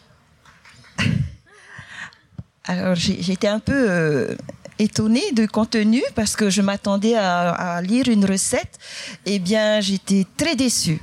Alors 2.65 2.95
j'étais 2.95 3.49
un 3.49 3.61
peu 3.61 3.73
euh, 3.89 4.35
étonnée 4.79 5.33
du 5.33 5.49
contenu 5.49 6.03
parce 6.15 6.37
que 6.37 6.51
je 6.51 6.63
m'attendais 6.63 7.15
à, 7.15 7.51
à, 7.51 7.83
lire 7.83 8.09
une 8.09 8.25
recette. 8.25 8.79
Eh 9.27 9.39
bien, 9.39 9.81
j'étais 9.81 10.27
très 10.37 10.55
déçue. 10.55 11.01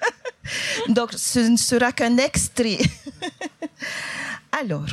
Donc, 0.88 1.10
ce 1.16 1.38
ne 1.38 1.56
sera 1.56 1.92
qu'un 1.92 2.16
extrait. 2.18 2.78
Alors, 4.60 4.86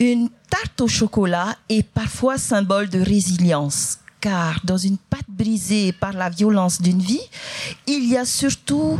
une 0.00 0.30
tarte 0.48 0.80
au 0.80 0.88
chocolat 0.88 1.56
est 1.68 1.82
parfois 1.82 2.38
symbole 2.38 2.88
de 2.88 2.98
résilience, 2.98 3.98
car 4.20 4.60
dans 4.64 4.78
une 4.78 4.96
pâte 4.96 5.28
brisée 5.28 5.92
par 5.92 6.14
la 6.14 6.30
violence 6.30 6.80
d'une 6.80 7.00
vie, 7.00 7.20
il 7.86 8.08
y 8.08 8.16
a 8.16 8.24
surtout 8.24 8.98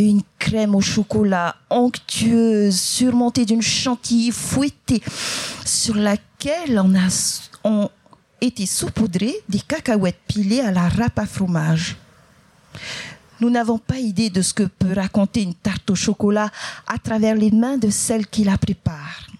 une 0.00 0.22
crème 0.40 0.74
au 0.74 0.80
chocolat 0.80 1.54
onctueuse 1.70 2.78
surmontée 2.78 3.44
d'une 3.44 3.62
chantilly 3.62 4.32
fouettée 4.32 5.00
sur 5.64 5.94
laquelle 5.94 6.80
on 6.80 6.92
a 6.96 7.88
été 8.40 8.66
saupoudrées 8.66 9.36
des 9.48 9.60
cacahuètes 9.60 10.18
pilées 10.26 10.60
à 10.60 10.72
la 10.72 10.88
râpe 10.88 11.20
à 11.20 11.26
fromage. 11.26 11.96
Nous 13.40 13.50
n'avons 13.50 13.78
pas 13.78 13.98
idée 13.98 14.30
de 14.30 14.42
ce 14.42 14.54
que 14.54 14.64
peut 14.64 14.92
raconter 14.92 15.42
une 15.42 15.54
tarte 15.54 15.88
au 15.90 15.94
chocolat 15.94 16.50
à 16.88 16.98
travers 16.98 17.36
les 17.36 17.52
mains 17.52 17.78
de 17.78 17.90
celle 17.90 18.26
qui 18.26 18.42
la 18.42 18.58
prépare 18.58 19.31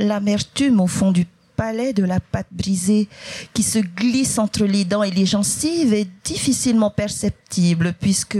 l'amertume 0.00 0.80
au 0.80 0.86
fond 0.86 1.12
du 1.12 1.26
palais 1.60 1.92
de 1.92 2.04
la 2.04 2.20
pâte 2.20 2.46
brisée 2.50 3.06
qui 3.52 3.62
se 3.62 3.78
glisse 3.78 4.38
entre 4.38 4.64
les 4.64 4.86
dents 4.86 5.02
et 5.02 5.10
les 5.10 5.26
gencives 5.26 5.92
est 5.92 6.08
difficilement 6.24 6.90
perceptible 6.90 7.94
puisque 8.00 8.38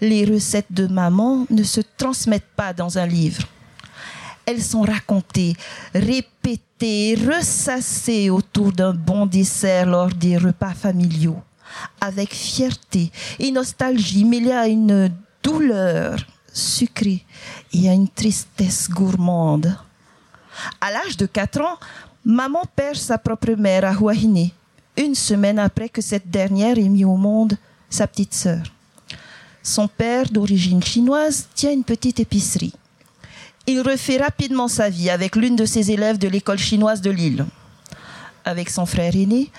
les 0.00 0.24
recettes 0.24 0.72
de 0.72 0.86
maman 0.86 1.46
ne 1.50 1.62
se 1.62 1.82
transmettent 1.98 2.54
pas 2.56 2.72
dans 2.72 2.96
un 2.96 3.06
livre. 3.06 3.42
Elles 4.46 4.62
sont 4.62 4.82
racontées, 4.82 5.54
répétées, 5.92 7.18
ressassées 7.28 8.30
autour 8.30 8.72
d'un 8.72 8.94
bon 8.94 9.26
dessert 9.26 9.84
lors 9.84 10.08
des 10.08 10.38
repas 10.38 10.72
familiaux, 10.72 11.42
avec 12.00 12.32
fierté 12.32 13.10
et 13.38 13.50
nostalgie 13.50 14.24
mêlée 14.24 14.52
à 14.52 14.66
une 14.66 15.12
douleur 15.42 16.16
sucrée 16.54 17.22
et 17.74 17.90
à 17.90 17.92
une 17.92 18.08
tristesse 18.08 18.88
gourmande. 18.88 19.76
À 20.80 20.90
l'âge 20.90 21.16
de 21.16 21.26
4 21.26 21.60
ans, 21.60 21.78
maman 22.24 22.62
perd 22.74 22.96
sa 22.96 23.18
propre 23.18 23.52
mère 23.52 23.84
à 23.84 23.92
Huahine, 23.92 24.50
une 24.96 25.14
semaine 25.14 25.58
après 25.58 25.88
que 25.88 26.02
cette 26.02 26.30
dernière 26.30 26.78
ait 26.78 26.88
mis 26.88 27.04
au 27.04 27.16
monde 27.16 27.56
sa 27.90 28.06
petite 28.06 28.34
sœur. 28.34 28.62
Son 29.62 29.88
père, 29.88 30.26
d'origine 30.30 30.82
chinoise, 30.82 31.48
tient 31.54 31.72
une 31.72 31.84
petite 31.84 32.20
épicerie. 32.20 32.74
Il 33.66 33.80
refait 33.80 34.18
rapidement 34.18 34.68
sa 34.68 34.88
vie 34.88 35.10
avec 35.10 35.34
l'une 35.34 35.56
de 35.56 35.64
ses 35.64 35.90
élèves 35.90 36.18
de 36.18 36.28
l'école 36.28 36.58
chinoise 36.58 37.00
de 37.00 37.10
Lille. 37.10 37.44
avec 38.44 38.70
son 38.70 38.86
frère 38.86 39.16
aîné, 39.16 39.50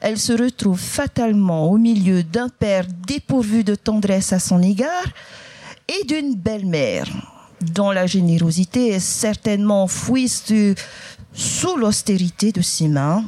elle 0.00 0.18
se 0.18 0.32
retrouve 0.32 0.80
fatalement 0.80 1.70
au 1.70 1.78
milieu 1.78 2.24
d'un 2.24 2.48
père 2.48 2.86
dépourvu 3.06 3.62
de 3.62 3.76
tendresse 3.76 4.32
à 4.32 4.40
son 4.40 4.60
égard 4.60 5.06
et 5.88 6.04
d'une 6.06 6.34
belle-mère 6.34 7.06
dont 7.62 7.90
la 7.90 8.06
générosité 8.06 8.88
est 8.88 9.00
certainement 9.00 9.84
enfouie 9.84 10.28
sous 10.28 11.76
l'austérité 11.76 12.52
de 12.52 12.60
ses 12.60 12.88
mains 12.88 13.24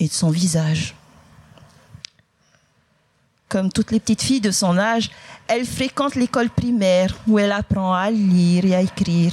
et 0.00 0.08
de 0.08 0.12
son 0.12 0.30
visage. 0.30 0.94
Comme 3.48 3.72
toutes 3.72 3.90
les 3.92 4.00
petites 4.00 4.22
filles 4.22 4.40
de 4.42 4.50
son 4.50 4.76
âge, 4.76 5.10
elle 5.46 5.64
fréquente 5.64 6.14
l'école 6.14 6.50
primaire 6.50 7.16
où 7.26 7.38
elle 7.38 7.52
apprend 7.52 7.94
à 7.94 8.10
lire 8.10 8.66
et 8.66 8.74
à 8.74 8.82
écrire. 8.82 9.32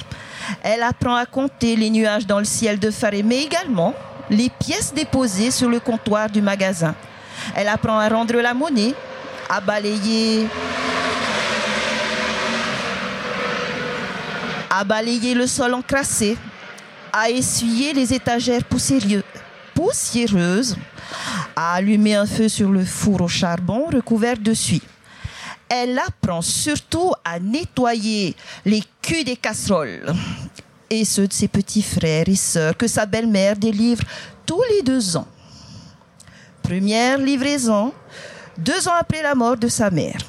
Elle 0.63 0.83
apprend 0.83 1.15
à 1.15 1.25
compter 1.25 1.75
les 1.75 1.89
nuages 1.89 2.25
dans 2.25 2.39
le 2.39 2.45
ciel 2.45 2.79
de 2.79 2.91
Faré, 2.91 3.23
mais 3.23 3.43
également 3.43 3.93
les 4.29 4.49
pièces 4.49 4.93
déposées 4.93 5.51
sur 5.51 5.69
le 5.69 5.81
comptoir 5.81 6.29
du 6.29 6.41
magasin. 6.41 6.95
Elle 7.55 7.67
apprend 7.67 7.99
à 7.99 8.07
rendre 8.07 8.35
la 8.35 8.53
monnaie, 8.53 8.93
à 9.49 9.59
balayer, 9.59 10.47
à 14.77 14.83
balayer 14.83 15.33
le 15.33 15.47
sol 15.47 15.73
encrassé, 15.73 16.37
à 17.13 17.29
essuyer 17.29 17.93
les 17.93 18.13
étagères 18.13 18.63
poussiéreuses, 19.73 20.75
à 21.55 21.75
allumer 21.75 22.15
un 22.15 22.25
feu 22.25 22.49
sur 22.49 22.69
le 22.69 22.83
four 22.83 23.21
au 23.21 23.29
charbon 23.29 23.85
recouvert 23.87 24.37
de 24.37 24.53
suie. 24.53 24.81
Elle 25.69 25.97
apprend 25.97 26.41
surtout 26.41 27.13
à 27.23 27.39
nettoyer 27.39 28.35
les 28.65 28.83
culs 29.01 29.23
des 29.23 29.37
casseroles 29.37 30.13
et 30.89 31.05
ceux 31.05 31.27
de 31.27 31.33
ses 31.33 31.47
petits 31.47 31.81
frères 31.81 32.27
et 32.27 32.35
sœurs 32.35 32.75
que 32.75 32.87
sa 32.87 33.05
belle-mère 33.05 33.55
délivre 33.55 34.03
tous 34.45 34.61
les 34.71 34.81
deux 34.81 35.15
ans. 35.15 35.27
Première 36.61 37.17
livraison, 37.17 37.93
deux 38.57 38.89
ans 38.89 38.99
après 38.99 39.23
la 39.23 39.35
mort 39.35 39.55
de 39.55 39.69
sa 39.69 39.89
mère. 39.89 40.19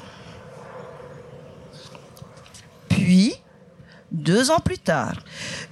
Puis, 2.87 3.35
deux 4.11 4.51
ans 4.51 4.59
plus 4.59 4.79
tard, 4.79 5.15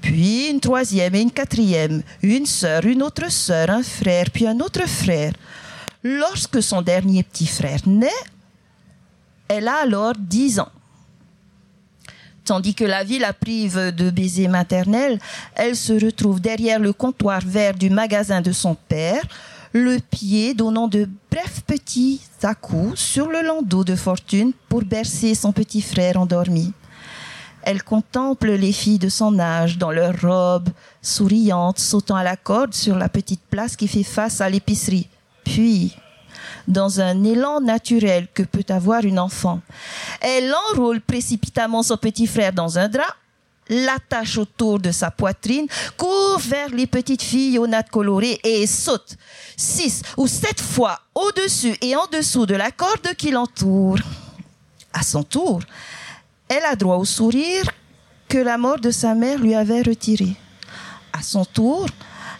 puis 0.02 0.50
une 0.50 0.60
troisième 0.60 1.16
et 1.16 1.22
une 1.22 1.32
quatrième, 1.32 2.04
une 2.22 2.46
sœur, 2.46 2.86
une 2.86 3.04
autre 3.04 3.32
sœur, 3.32 3.70
un 3.70 3.84
frère, 3.84 4.30
puis 4.32 4.48
un 4.48 4.60
autre 4.60 4.88
frère. 4.88 5.34
Lorsque 6.04 6.62
son 6.62 6.82
dernier 6.82 7.24
petit 7.24 7.48
frère 7.48 7.80
naît, 7.86 8.10
elle 9.48 9.68
a 9.68 9.82
alors 9.84 10.14
dix 10.18 10.60
ans. 10.60 10.70
Tandis 12.44 12.76
que 12.76 12.84
la 12.84 13.04
vie 13.04 13.18
la 13.18 13.34
prive 13.34 13.92
de 13.96 14.12
baisers 14.12 14.48
maternels, 14.48 15.20
elle 15.56 15.76
se 15.76 15.94
retrouve 15.94 16.40
derrière 16.40 16.80
le 16.80 16.94
comptoir 16.94 17.42
vert 17.44 17.74
du 17.74 17.90
magasin 17.90 18.42
de 18.42 18.52
son 18.52 18.76
père, 18.76 19.24
le 19.74 19.98
pied 19.98 20.54
donnant 20.54 20.88
de 20.88 21.10
brefs 21.32 21.62
petits 21.62 22.22
à-coups 22.44 23.00
sur 23.00 23.30
le 23.30 23.42
landau 23.42 23.84
de 23.84 23.96
fortune 23.96 24.54
pour 24.70 24.84
bercer 24.84 25.34
son 25.34 25.52
petit 25.52 25.82
frère 25.82 26.18
endormi. 26.20 26.72
Elle 27.66 27.84
contemple 27.84 28.52
les 28.52 28.72
filles 28.72 29.00
de 29.00 29.10
son 29.10 29.40
âge 29.40 29.80
dans 29.80 29.92
leurs 29.92 30.22
robes, 30.22 30.70
souriantes, 31.02 31.80
sautant 31.80 32.16
à 32.16 32.24
la 32.24 32.38
corde 32.38 32.76
sur 32.76 32.96
la 32.96 33.10
petite 33.10 33.42
place 33.50 33.76
qui 33.76 33.88
fait 33.88 34.04
face 34.04 34.40
à 34.40 34.50
l'épicerie. 34.50 35.10
Puis, 35.44 35.98
dans 36.68 37.02
un 37.02 37.24
élan 37.24 37.62
naturel 37.62 38.28
que 38.34 38.44
peut 38.44 38.66
avoir 38.70 39.04
une 39.04 39.18
enfant. 39.18 39.62
Elle 40.22 40.54
enroule 40.72 41.02
précipitamment 41.02 41.82
son 41.82 41.98
petit 41.98 42.28
frère 42.28 42.54
dans 42.54 42.78
un 42.78 42.88
drap, 42.88 43.16
l'attache 43.68 44.38
autour 44.38 44.80
de 44.80 44.92
sa 44.92 45.10
poitrine, 45.10 45.68
court 45.98 46.40
vers 46.40 46.70
les 46.70 46.86
petites 46.86 47.24
filles 47.24 47.58
aux 47.58 47.68
nattes 47.68 47.90
colorées 47.90 48.40
et 48.44 48.68
saute 48.68 49.16
six 49.58 50.04
ou 50.18 50.28
sept 50.28 50.62
fois 50.62 51.00
au-dessus 51.16 51.76
et 51.82 51.96
en 51.96 52.06
dessous 52.12 52.46
de 52.46 52.56
la 52.56 52.70
corde 52.70 53.16
qui 53.18 53.32
l'entoure. 53.32 53.98
À 54.94 55.02
son 55.02 55.24
tour, 55.24 55.62
elle 56.48 56.64
a 56.66 56.76
droit 56.76 56.98
au 56.98 57.06
sourire 57.06 57.66
que 58.28 58.38
la 58.38 58.58
mort 58.58 58.80
de 58.80 58.92
sa 58.92 59.16
mère 59.16 59.40
lui 59.40 59.56
avait 59.56 59.82
retiré. 59.82 60.36
À 61.14 61.22
son 61.22 61.46
tour, 61.46 61.88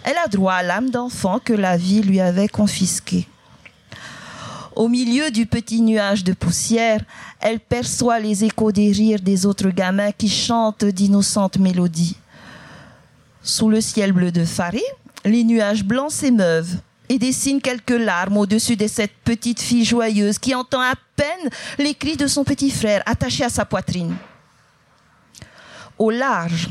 elle 0.04 0.18
a 0.24 0.28
droit 0.28 0.54
à 0.54 0.64
l'âme 0.64 0.90
d'enfant 0.90 1.40
que 1.40 1.54
la 1.54 1.78
vie 1.78 2.02
lui 2.02 2.20
avait 2.20 2.48
confisquée. 2.48 3.28
Au 4.76 4.90
milieu 4.90 5.32
du 5.32 5.46
petit 5.46 5.82
nuage 5.82 6.24
de 6.24 6.34
poussière, 6.34 7.02
elle 7.40 7.60
perçoit 7.60 8.20
les 8.20 8.44
échos 8.44 8.72
des 8.72 8.92
rires 8.92 9.22
des 9.22 9.46
autres 9.46 9.70
gamins 9.70 10.12
qui 10.12 10.28
chantent 10.28 10.84
d'innocentes 10.84 11.58
mélodies. 11.58 12.18
Sous 13.42 13.70
le 13.70 13.80
ciel 13.80 14.12
bleu 14.12 14.32
de 14.32 14.44
Faré, 14.44 14.84
les 15.24 15.44
nuages 15.44 15.84
blancs 15.84 16.12
s'émeuvent 16.12 16.78
et 17.10 17.20
dessinent 17.20 17.62
quelques 17.62 17.90
larmes 17.92 18.38
au-dessus 18.38 18.76
de 18.76 18.88
cette 18.88 19.16
petite 19.24 19.62
fille 19.62 19.86
joyeuse 19.86 20.40
qui 20.40 20.56
entend 20.56 20.82
à 20.82 20.94
peine 21.16 21.50
les 21.78 21.94
cris 21.94 22.18
de 22.18 22.28
son 22.28 22.44
petit 22.44 22.72
frère 22.72 23.04
attaché 23.06 23.44
à 23.44 23.50
sa 23.50 23.66
poitrine. 23.66 24.16
Au 25.98 26.12
large, 26.12 26.70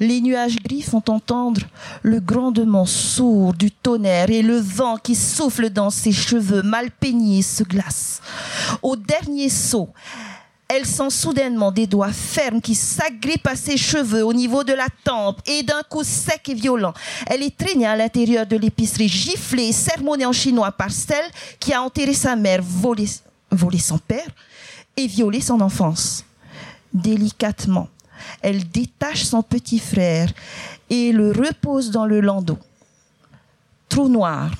les 0.00 0.22
nuages 0.22 0.56
gris 0.62 0.82
font 0.82 1.02
entendre 1.08 1.60
le 2.02 2.20
grondement 2.20 2.86
sourd 2.86 3.52
du 3.52 3.70
tonnerre 3.70 4.30
et 4.30 4.42
le 4.42 4.56
vent 4.56 4.96
qui 4.96 5.14
souffle 5.14 5.68
dans 5.68 5.90
ses 5.90 6.12
cheveux 6.12 6.62
mal 6.62 6.90
peignés 6.90 7.42
se 7.42 7.62
glace. 7.62 8.22
Au 8.82 8.96
dernier 8.96 9.50
saut, 9.50 9.90
elle 10.72 10.86
sent 10.86 11.10
soudainement 11.10 11.72
des 11.72 11.88
doigts 11.88 12.12
fermes 12.12 12.60
qui 12.60 12.76
s'agrippent 12.76 13.48
à 13.48 13.56
ses 13.56 13.76
cheveux 13.76 14.24
au 14.24 14.32
niveau 14.32 14.62
de 14.62 14.72
la 14.72 14.86
tempe 15.02 15.40
et 15.44 15.64
d'un 15.64 15.82
coup 15.82 16.04
sec 16.04 16.48
et 16.48 16.54
violent. 16.54 16.94
Elle 17.26 17.42
est 17.42 17.56
traînée 17.56 17.88
à 17.88 17.96
l'intérieur 17.96 18.46
de 18.46 18.56
l'épicerie, 18.56 19.08
giflée 19.08 19.64
et 19.64 19.72
sermonnée 19.72 20.26
en 20.26 20.32
chinois 20.32 20.70
par 20.70 20.92
celle 20.92 21.28
qui 21.58 21.72
a 21.72 21.82
enterré 21.82 22.14
sa 22.14 22.36
mère, 22.36 22.62
volé, 22.62 23.06
volé 23.50 23.78
son 23.78 23.98
père 23.98 24.28
et 24.96 25.08
violé 25.08 25.40
son 25.40 25.60
enfance. 25.60 26.24
Délicatement, 26.94 27.88
elle 28.40 28.68
détache 28.70 29.24
son 29.24 29.42
petit 29.42 29.80
frère 29.80 30.32
et 30.88 31.10
le 31.10 31.32
repose 31.32 31.90
dans 31.90 32.06
le 32.06 32.20
landau. 32.20 32.58
Trou 33.88 34.08
noir. 34.08 34.52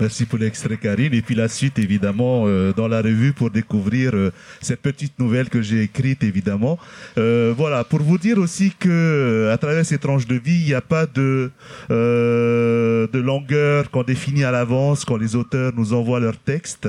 Merci 0.00 0.24
pour 0.26 0.40
l'extrait 0.40 0.76
Karine. 0.76 1.14
Et 1.14 1.22
puis 1.22 1.36
la 1.36 1.48
suite, 1.48 1.78
évidemment, 1.78 2.44
euh, 2.46 2.72
dans 2.72 2.88
la 2.88 3.00
revue 3.00 3.32
pour 3.32 3.50
découvrir 3.50 4.10
euh, 4.14 4.32
cette 4.60 4.80
petite 4.80 5.18
nouvelle 5.20 5.48
que 5.48 5.62
j'ai 5.62 5.82
écrite, 5.82 6.24
évidemment. 6.24 6.78
Euh, 7.16 7.54
voilà, 7.56 7.84
pour 7.84 8.00
vous 8.00 8.18
dire 8.18 8.38
aussi 8.38 8.72
que 8.78 9.50
à 9.52 9.58
travers 9.58 9.86
ces 9.86 9.98
tranches 9.98 10.26
de 10.26 10.34
vie, 10.34 10.60
il 10.60 10.66
n'y 10.66 10.74
a 10.74 10.80
pas 10.80 11.06
de, 11.06 11.50
de 11.88 13.18
longueur 13.18 13.90
qu'on 13.90 14.02
définit 14.02 14.42
à 14.42 14.50
l'avance 14.50 15.04
quand 15.04 15.16
les 15.16 15.36
auteurs 15.36 15.72
nous 15.76 15.92
envoient 15.92 16.20
leurs 16.20 16.38
textes. 16.38 16.88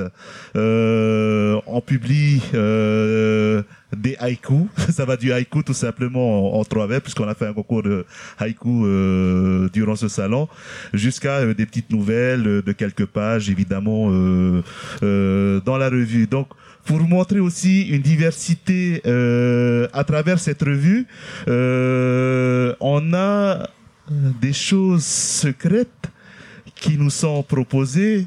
on 0.54 1.82
publie 1.86 2.40
des 3.96 4.16
haïkus. 4.18 4.66
Ça 4.90 5.04
va 5.04 5.16
du 5.16 5.32
haïku 5.32 5.62
tout 5.62 5.74
simplement 5.74 6.58
en, 6.58 6.64
trois 6.64 6.86
vers, 6.86 7.00
puisqu'on 7.00 7.28
a 7.28 7.34
fait 7.34 7.46
un 7.46 7.52
concours 7.52 7.82
de 7.82 8.04
haïku 8.38 8.86
euh, 8.86 9.68
durant 9.72 9.96
ce 9.96 10.08
salon, 10.08 10.48
jusqu'à 10.92 11.38
euh, 11.38 11.54
des 11.54 11.66
petites 11.66 11.90
nouvelles 11.90 12.46
euh, 12.46 12.62
de 12.62 12.72
quelques 12.72 13.06
pages, 13.06 13.50
évidemment, 13.50 14.10
dans 15.00 15.76
la 15.78 15.88
revue. 15.88 16.26
Donc, 16.26 16.48
pour 16.84 17.00
montrer 17.00 17.40
aussi 17.40 17.88
une 17.88 18.02
diversité 18.02 19.02
à 19.92 20.04
travers 20.04 20.38
cette 20.38 20.62
revue, 20.62 21.06
on 21.46 23.14
a 23.14 23.68
des 24.40 24.52
choses 24.52 25.04
secrètes 25.04 26.10
qui 26.74 26.96
nous 26.96 27.10
sont 27.10 27.42
proposées 27.42 28.26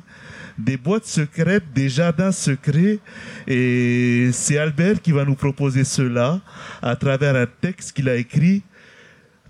des 0.60 0.78
boîtes 0.78 1.06
secrètes, 1.06 1.72
des 1.74 1.90
jardins 1.90 2.32
secrets. 2.32 3.00
Et 3.48 4.30
c'est 4.34 4.58
Albert 4.58 5.02
qui 5.02 5.12
va 5.12 5.26
nous 5.26 5.36
proposer 5.36 5.84
cela 5.84 6.42
à 6.82 6.96
travers 6.96 7.36
un 7.36 7.48
texte 7.48 7.94
qu'il 7.94 8.10
a 8.10 8.16
écrit 8.16 8.62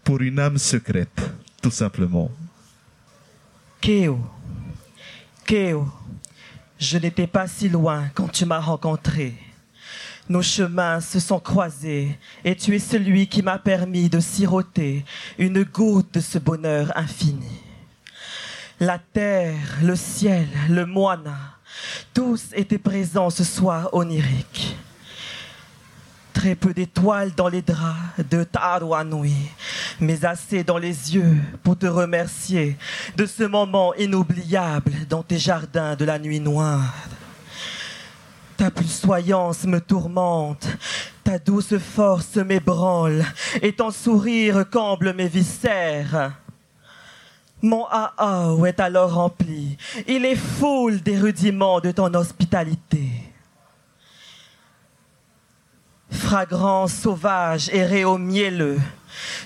pour 0.03 0.21
une 0.21 0.39
âme 0.39 0.57
secrète, 0.57 1.31
tout 1.61 1.71
simplement. 1.71 2.31
Kéo, 3.81 4.19
Kéo, 5.45 5.87
je 6.77 6.97
n'étais 6.97 7.27
pas 7.27 7.47
si 7.47 7.69
loin 7.69 8.09
quand 8.13 8.27
tu 8.27 8.45
m'as 8.45 8.59
rencontré. 8.59 9.33
Nos 10.27 10.43
chemins 10.43 10.99
se 11.01 11.19
sont 11.19 11.39
croisés 11.39 12.17
et 12.45 12.55
tu 12.55 12.75
es 12.75 12.79
celui 12.79 13.25
qui 13.27 13.41
m'a 13.41 13.57
permis 13.57 14.09
de 14.09 14.19
siroter 14.19 15.03
une 15.39 15.63
goutte 15.63 16.13
de 16.13 16.19
ce 16.19 16.37
bonheur 16.37 16.91
infini. 16.95 17.68
La 18.81 18.97
terre, 18.97 19.57
le 19.83 19.97
ciel, 19.97 20.47
le 20.69 20.85
moine, 20.85 21.35
tous 22.13 22.45
étaient 22.53 22.77
présents 22.77 23.29
ce 23.29 23.43
soir 23.43 23.89
onirique. 23.91 24.77
Très 26.31 26.55
peu 26.55 26.73
d'étoiles 26.73 27.33
dans 27.35 27.49
les 27.49 27.61
draps 27.61 28.23
de 28.29 28.45
Tarouanoui, 28.45 29.35
mais 29.99 30.23
assez 30.23 30.63
dans 30.63 30.77
les 30.77 31.13
yeux 31.13 31.35
pour 31.61 31.77
te 31.77 31.87
remercier 31.87 32.77
de 33.17 33.25
ce 33.25 33.43
moment 33.43 33.93
inoubliable 33.95 34.93
dans 35.09 35.23
tes 35.23 35.39
jardins 35.39 35.97
de 35.97 36.05
la 36.05 36.17
nuit 36.17 36.39
noire. 36.39 36.93
Ta 38.55 38.71
soyance 38.87 39.65
me 39.65 39.81
tourmente, 39.81 40.67
ta 41.25 41.37
douce 41.37 41.77
force 41.77 42.37
m'ébranle, 42.37 43.25
et 43.61 43.73
ton 43.73 43.91
sourire 43.91 44.63
comble 44.69 45.13
mes 45.13 45.27
viscères. 45.27 46.31
Mon 47.61 47.85
AAO 47.85 48.65
est 48.65 48.79
alors 48.79 49.13
rempli. 49.13 49.77
Il 50.07 50.25
est 50.25 50.35
foule 50.35 51.01
des 51.01 51.17
rudiments 51.17 51.81
de 51.81 51.91
ton 51.91 52.13
hospitalité. 52.13 53.09
Fragrance 56.09 56.93
sauvage 56.93 57.69
et 57.73 57.83
réau 57.83 58.17
mielleux. 58.17 58.79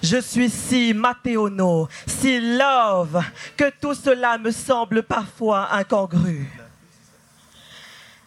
Je 0.02 0.17
suis 0.21 0.49
si 0.49 0.93
matéono, 0.93 1.88
si 2.06 2.39
love, 2.39 3.23
que 3.58 3.71
tout 3.82 3.95
cela 3.95 4.38
me 4.38 4.52
semble 4.52 5.04
parfois 5.04 5.73
incongru. 5.73 6.47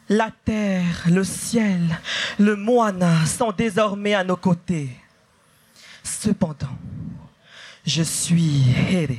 La 0.09 0.31
terre, 0.45 1.05
le 1.11 1.25
ciel, 1.25 1.99
le 2.39 2.57
moana 2.57 3.27
sont 3.27 3.53
désormais 3.53 4.15
à 4.15 4.25
nos 4.25 4.37
côtés. 4.37 4.91
Cependant, 6.03 6.77
je 7.87 8.03
suis 8.03 8.65
Here 8.69 9.17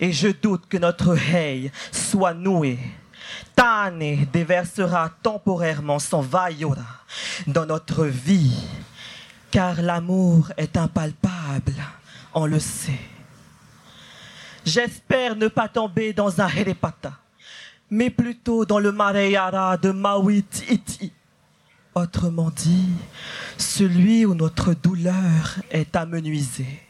et 0.00 0.12
je 0.12 0.28
doute 0.28 0.66
que 0.68 0.78
notre 0.78 1.16
Hei 1.16 1.70
soit 1.90 2.34
noué. 2.34 2.78
Tane 3.54 4.26
déversera 4.32 5.10
temporairement 5.22 5.98
son 5.98 6.20
Vayora 6.20 6.86
dans 7.46 7.66
notre 7.66 8.04
vie, 8.04 8.64
car 9.50 9.82
l'amour 9.82 10.52
est 10.56 10.76
impalpable, 10.76 11.74
on 12.32 12.46
le 12.46 12.60
sait. 12.60 13.00
J'espère 14.64 15.36
ne 15.36 15.48
pas 15.48 15.68
tomber 15.68 16.12
dans 16.12 16.40
un 16.40 16.48
Herepata, 16.48 17.12
mais 17.90 18.10
plutôt 18.10 18.64
dans 18.64 18.78
le 18.78 18.92
Mareyara 18.92 19.76
de 19.76 19.90
Mawit 19.90 20.64
Iti. 20.70 21.12
Autrement 21.94 22.50
dit, 22.50 22.88
celui 23.56 24.26
où 24.26 24.34
notre 24.34 24.74
douleur 24.74 25.56
est 25.70 25.96
amenuisée. 25.96 26.85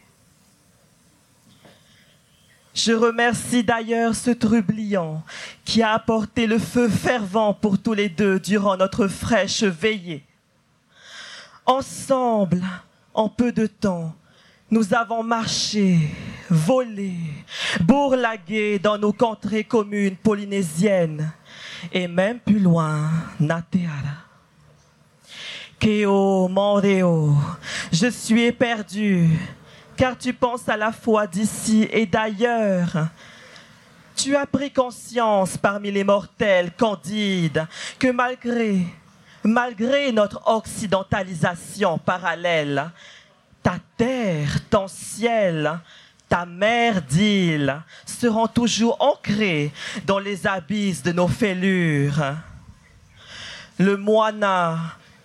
Je 2.76 2.92
remercie 2.92 3.64
d'ailleurs 3.64 4.14
ce 4.14 4.30
trublion 4.30 5.22
qui 5.64 5.82
a 5.82 5.94
apporté 5.94 6.46
le 6.46 6.58
feu 6.58 6.90
fervent 6.90 7.54
pour 7.54 7.78
tous 7.78 7.94
les 7.94 8.10
deux 8.10 8.38
durant 8.38 8.76
notre 8.76 9.08
fraîche 9.08 9.62
veillée. 9.62 10.22
Ensemble, 11.64 12.62
en 13.14 13.30
peu 13.30 13.50
de 13.50 13.66
temps, 13.66 14.14
nous 14.70 14.92
avons 14.92 15.22
marché, 15.22 16.10
volé, 16.50 17.14
bourlagué 17.80 18.78
dans 18.78 18.98
nos 18.98 19.12
contrées 19.14 19.64
communes 19.64 20.16
polynésiennes 20.16 21.32
et 21.90 22.06
même 22.06 22.40
plus 22.40 22.60
loin, 22.60 23.08
Nateara. 23.40 24.26
Keo, 25.80 26.46
Moreo, 26.48 27.34
je 27.90 28.10
suis 28.10 28.42
éperdu, 28.42 29.30
car 29.96 30.16
tu 30.18 30.32
penses 30.32 30.68
à 30.68 30.76
la 30.76 30.92
fois 30.92 31.26
d'ici 31.26 31.88
et 31.90 32.06
d'ailleurs. 32.06 33.08
Tu 34.14 34.34
as 34.36 34.46
pris 34.46 34.70
conscience 34.70 35.56
parmi 35.56 35.90
les 35.90 36.04
mortels 36.04 36.72
candides 36.72 37.66
que 37.98 38.10
malgré, 38.10 38.86
malgré 39.44 40.12
notre 40.12 40.40
occidentalisation 40.46 41.98
parallèle, 41.98 42.90
ta 43.62 43.76
terre, 43.96 44.58
ton 44.70 44.88
ciel, 44.88 45.78
ta 46.28 46.46
mère 46.46 47.02
d'île 47.02 47.82
seront 48.04 48.46
toujours 48.46 48.96
ancrés 49.00 49.72
dans 50.06 50.18
les 50.18 50.46
abysses 50.46 51.02
de 51.02 51.12
nos 51.12 51.28
fêlures. 51.28 52.36
Le 53.78 53.96
moana 53.96 54.78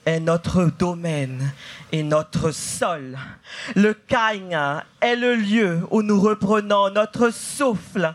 est 0.05 0.19
notre 0.19 0.65
domaine 0.65 1.51
et 1.91 2.03
notre 2.03 2.51
sol. 2.51 3.17
Le 3.75 3.93
kainga 3.93 4.85
est 4.99 5.15
le 5.15 5.35
lieu 5.35 5.81
où 5.91 6.01
nous 6.01 6.19
reprenons 6.19 6.89
notre 6.89 7.31
souffle 7.31 8.13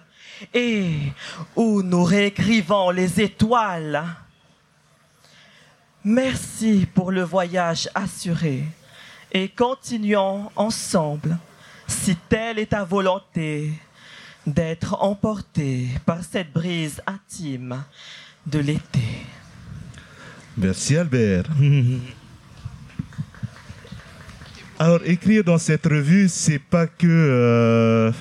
et 0.52 1.12
où 1.54 1.82
nous 1.82 2.04
réécrivons 2.04 2.90
les 2.90 3.20
étoiles. 3.20 4.04
Merci 6.04 6.86
pour 6.94 7.10
le 7.10 7.22
voyage 7.22 7.88
assuré 7.94 8.64
et 9.32 9.48
continuons 9.48 10.50
ensemble, 10.54 11.36
si 11.86 12.16
telle 12.28 12.58
est 12.58 12.66
ta 12.66 12.84
volonté, 12.84 13.72
d'être 14.46 15.02
emporté 15.02 15.88
par 16.04 16.22
cette 16.22 16.52
brise 16.52 17.02
intime 17.06 17.82
de 18.46 18.60
l'été. 18.60 19.26
Merci 20.56 20.96
Albert. 20.96 21.44
Alors 24.78 25.00
écrire 25.04 25.44
dans 25.44 25.58
cette 25.58 25.84
revue, 25.86 26.28
c'est 26.28 26.58
pas 26.58 26.86
que 26.86 27.06
euh, 27.06 28.12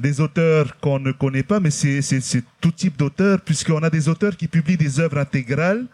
des 0.00 0.20
auteurs 0.20 0.78
qu'on 0.80 0.98
ne 0.98 1.12
connaît 1.12 1.42
pas, 1.42 1.60
mais 1.60 1.70
c'est 1.70 2.42
tout 2.60 2.70
type 2.70 2.96
d'auteurs, 2.98 3.40
puisqu'on 3.40 3.82
a 3.82 3.90
des 3.90 4.08
auteurs 4.08 4.36
qui 4.36 4.48
publient 4.48 4.76
des 4.76 5.00
œuvres 5.00 5.18
intégrales 5.18 5.86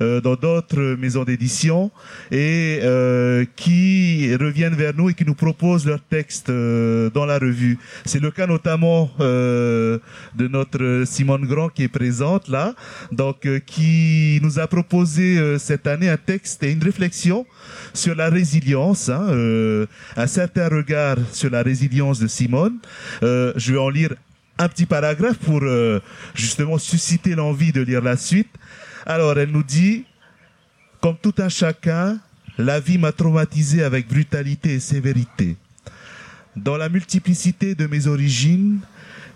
euh, 0.00 0.20
dans 0.20 0.34
d'autres 0.34 0.96
maisons 0.96 1.24
d'édition 1.24 1.90
et 2.30 2.80
euh, 2.82 3.44
qui 3.56 4.34
reviennent 4.36 4.74
vers 4.74 4.94
nous 4.94 5.10
et 5.10 5.14
qui 5.14 5.24
nous 5.24 5.34
proposent 5.34 5.86
leurs 5.86 6.02
textes 6.02 6.50
euh, 6.50 7.10
dans 7.10 7.26
la 7.26 7.38
revue. 7.38 7.78
C'est 8.04 8.20
le 8.20 8.30
cas 8.30 8.46
notamment 8.46 9.10
euh, 9.20 9.98
de 10.36 10.48
notre 10.48 11.02
Simone 11.04 11.46
Grand 11.46 11.68
qui 11.68 11.82
est 11.84 11.88
présente 11.88 12.48
là, 12.48 12.74
donc 13.12 13.46
euh, 13.46 13.58
qui 13.58 14.40
nous 14.42 14.58
a 14.58 14.66
proposé 14.66 15.38
euh, 15.38 15.58
cette 15.58 15.86
année 15.86 16.08
un 16.08 16.16
texte 16.16 16.62
et 16.62 16.72
une 16.72 16.82
réflexion 16.82 17.46
sur 17.94 18.14
la 18.14 18.28
résilience, 18.28 19.08
hein, 19.08 19.26
euh, 19.30 19.86
un 20.16 20.26
certain 20.26 20.68
regard 20.68 21.16
sur 21.32 21.50
la 21.50 21.62
résilience 21.62 22.18
de 22.18 22.26
Simone. 22.26 22.78
Euh, 23.22 23.52
je 23.56 23.72
vais 23.72 23.78
en 23.78 23.88
lire 23.88 24.14
un 24.58 24.68
petit 24.68 24.86
paragraphe 24.86 25.38
pour 25.38 25.60
euh, 25.62 26.00
justement 26.34 26.78
susciter 26.78 27.34
l'envie 27.34 27.72
de 27.72 27.80
lire 27.80 28.02
la 28.02 28.16
suite. 28.16 28.50
Alors, 29.06 29.38
elle 29.38 29.50
nous 29.50 29.62
dit, 29.62 30.04
comme 31.00 31.16
tout 31.16 31.34
un 31.38 31.48
chacun, 31.48 32.18
la 32.58 32.78
vie 32.78 32.98
m'a 32.98 33.12
traumatisé 33.12 33.82
avec 33.82 34.08
brutalité 34.08 34.74
et 34.74 34.80
sévérité. 34.80 35.56
Dans 36.56 36.76
la 36.76 36.88
multiplicité 36.88 37.74
de 37.74 37.86
mes 37.86 38.06
origines, 38.06 38.80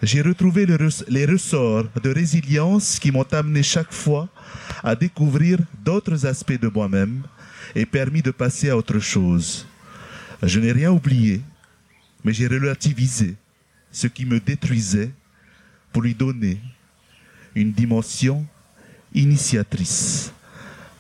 j'ai 0.03 0.21
retrouvé 0.21 0.67
les 1.09 1.25
ressorts 1.25 1.87
de 2.03 2.11
résilience 2.11 2.99
qui 2.99 3.11
m'ont 3.11 3.27
amené 3.33 3.63
chaque 3.63 3.93
fois 3.93 4.29
à 4.83 4.95
découvrir 4.95 5.59
d'autres 5.83 6.27
aspects 6.27 6.61
de 6.61 6.69
moi-même 6.69 7.23
et 7.75 7.87
permis 7.87 8.23
de 8.23 8.31
passer 8.31 8.71
à 8.71 8.77
autre 8.77 8.99
chose. 8.99 9.67
Je 10.43 10.61
n'ai 10.61 10.73
rien 10.73 10.91
oublié, 10.91 11.41
mais 12.25 12.33
j'ai 12.33 12.47
relativisé 12.47 13.35
ce 13.91 14.07
qui 14.07 14.27
me 14.27 14.41
détruisait 14.41 15.11
pour 15.93 16.03
lui 16.03 16.15
donner 16.15 16.61
une 17.55 17.73
dimension 17.73 18.45
initiatrice. 19.15 20.33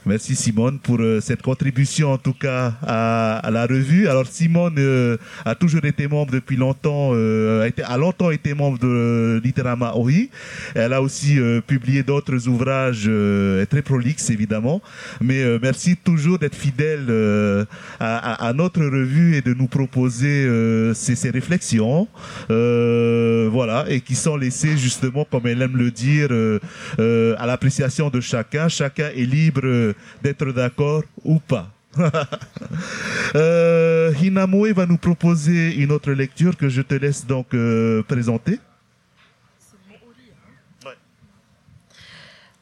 Merci 0.06 0.36
Simone 0.36 0.78
pour 0.80 0.98
euh, 1.00 1.18
cette 1.22 1.40
contribution 1.40 2.12
en 2.12 2.18
tout 2.18 2.34
cas 2.34 2.74
à, 2.86 3.38
à 3.38 3.50
la 3.50 3.64
revue. 3.66 4.06
Alors 4.06 4.26
Simone 4.26 4.74
euh, 4.76 5.16
a 5.46 5.54
toujours 5.54 5.82
été 5.86 6.06
membre 6.06 6.30
depuis 6.30 6.56
longtemps, 6.56 7.12
euh, 7.14 7.62
a, 7.62 7.68
été, 7.68 7.82
a 7.82 7.96
longtemps 7.96 8.30
été 8.30 8.52
membre 8.52 8.78
de 8.78 9.40
Literama 9.42 9.94
OI. 9.96 10.28
Elle 10.74 10.92
a 10.92 11.00
aussi 11.00 11.38
euh, 11.38 11.62
publié 11.62 12.02
d'autres 12.02 12.48
ouvrages 12.48 13.04
euh, 13.06 13.64
très 13.64 13.80
prolixes 13.80 14.28
évidemment. 14.28 14.82
Mais 15.22 15.42
euh, 15.42 15.58
merci 15.62 15.96
toujours 15.96 16.38
d'être 16.38 16.54
fidèle 16.54 17.06
à, 17.98 18.46
à- 18.48 18.52
notre 18.52 18.80
revue 18.84 19.36
et 19.36 19.40
de 19.40 19.54
nous 19.54 19.66
proposer 19.68 20.46
ces, 20.94 21.16
ces 21.16 21.30
réflexions, 21.30 22.06
voilà, 22.48 23.84
et 23.88 24.00
qui 24.00 24.14
sont 24.14 24.36
laissées 24.36 24.76
justement, 24.76 25.26
comme 25.28 25.46
elle 25.46 25.62
aime 25.62 25.76
le 25.76 25.90
dire, 25.90 26.28
à 26.98 27.46
l'appréciation 27.46 28.10
de 28.10 28.20
chacun. 28.20 28.68
Chacun 28.68 29.08
est 29.16 29.24
libre 29.24 29.93
d'être 30.22 30.52
d'accord 30.52 31.02
ou 31.24 31.38
pas. 31.38 31.70
euh, 33.36 34.12
Hinamoe 34.20 34.72
va 34.72 34.86
nous 34.86 34.96
proposer 34.96 35.74
une 35.76 35.92
autre 35.92 36.12
lecture 36.12 36.56
que 36.56 36.68
je 36.68 36.82
te 36.82 36.94
laisse 36.94 37.26
donc 37.26 37.54
euh, 37.54 38.02
présenter. 38.02 38.58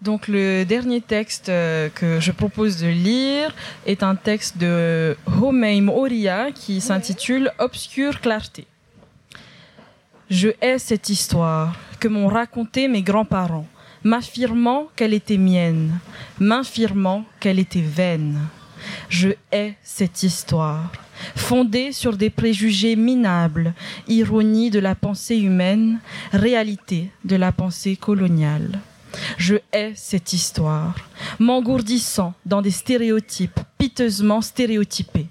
Donc 0.03 0.27
le 0.27 0.65
dernier 0.65 1.01
texte 1.01 1.49
euh, 1.49 1.89
que 1.89 2.19
je 2.19 2.33
propose 2.33 2.81
de 2.81 2.89
lire 2.89 3.55
est 3.87 4.03
un 4.03 4.17
texte 4.17 4.59
de 4.59 5.17
Homeim 5.41 5.89
Oria 5.89 6.51
qui 6.51 6.81
s'intitule 6.81 7.53
Obscure 7.59 8.21
clarté. 8.21 8.67
Je 10.29 10.49
hais 10.61 10.81
cette 10.81 11.09
histoire 11.09 11.77
que 12.01 12.09
m'ont 12.09 12.27
racontée 12.27 12.89
mes 12.89 13.03
grands-parents, 13.03 13.69
m'affirmant 14.05 14.89
qu'elle 14.97 15.15
était 15.15 15.39
mienne, 15.39 15.99
m'infirmant 16.39 17.25
qu'elle 17.41 17.59
était 17.59 17.81
vaine. 17.81 18.39
Je 19.09 19.31
hais 19.53 19.77
cette 19.83 20.23
histoire, 20.23 20.91
fondée 21.37 21.93
sur 21.93 22.17
des 22.17 22.31
préjugés 22.31 22.97
minables, 22.97 23.75
ironie 24.09 24.71
de 24.71 24.81
la 24.81 24.95
pensée 24.95 25.39
humaine, 25.39 26.01
réalité 26.33 27.11
de 27.25 27.37
la 27.37 27.53
pensée 27.53 27.97
coloniale. 27.97 28.81
Je 29.37 29.57
hais 29.73 29.93
cette 29.95 30.33
histoire, 30.33 30.97
m'engourdissant 31.39 32.35
dans 32.47 32.63
des 32.63 32.71
stéréotypes 32.71 33.61
piteusement 33.79 34.41
stéréotypés. 34.41 35.27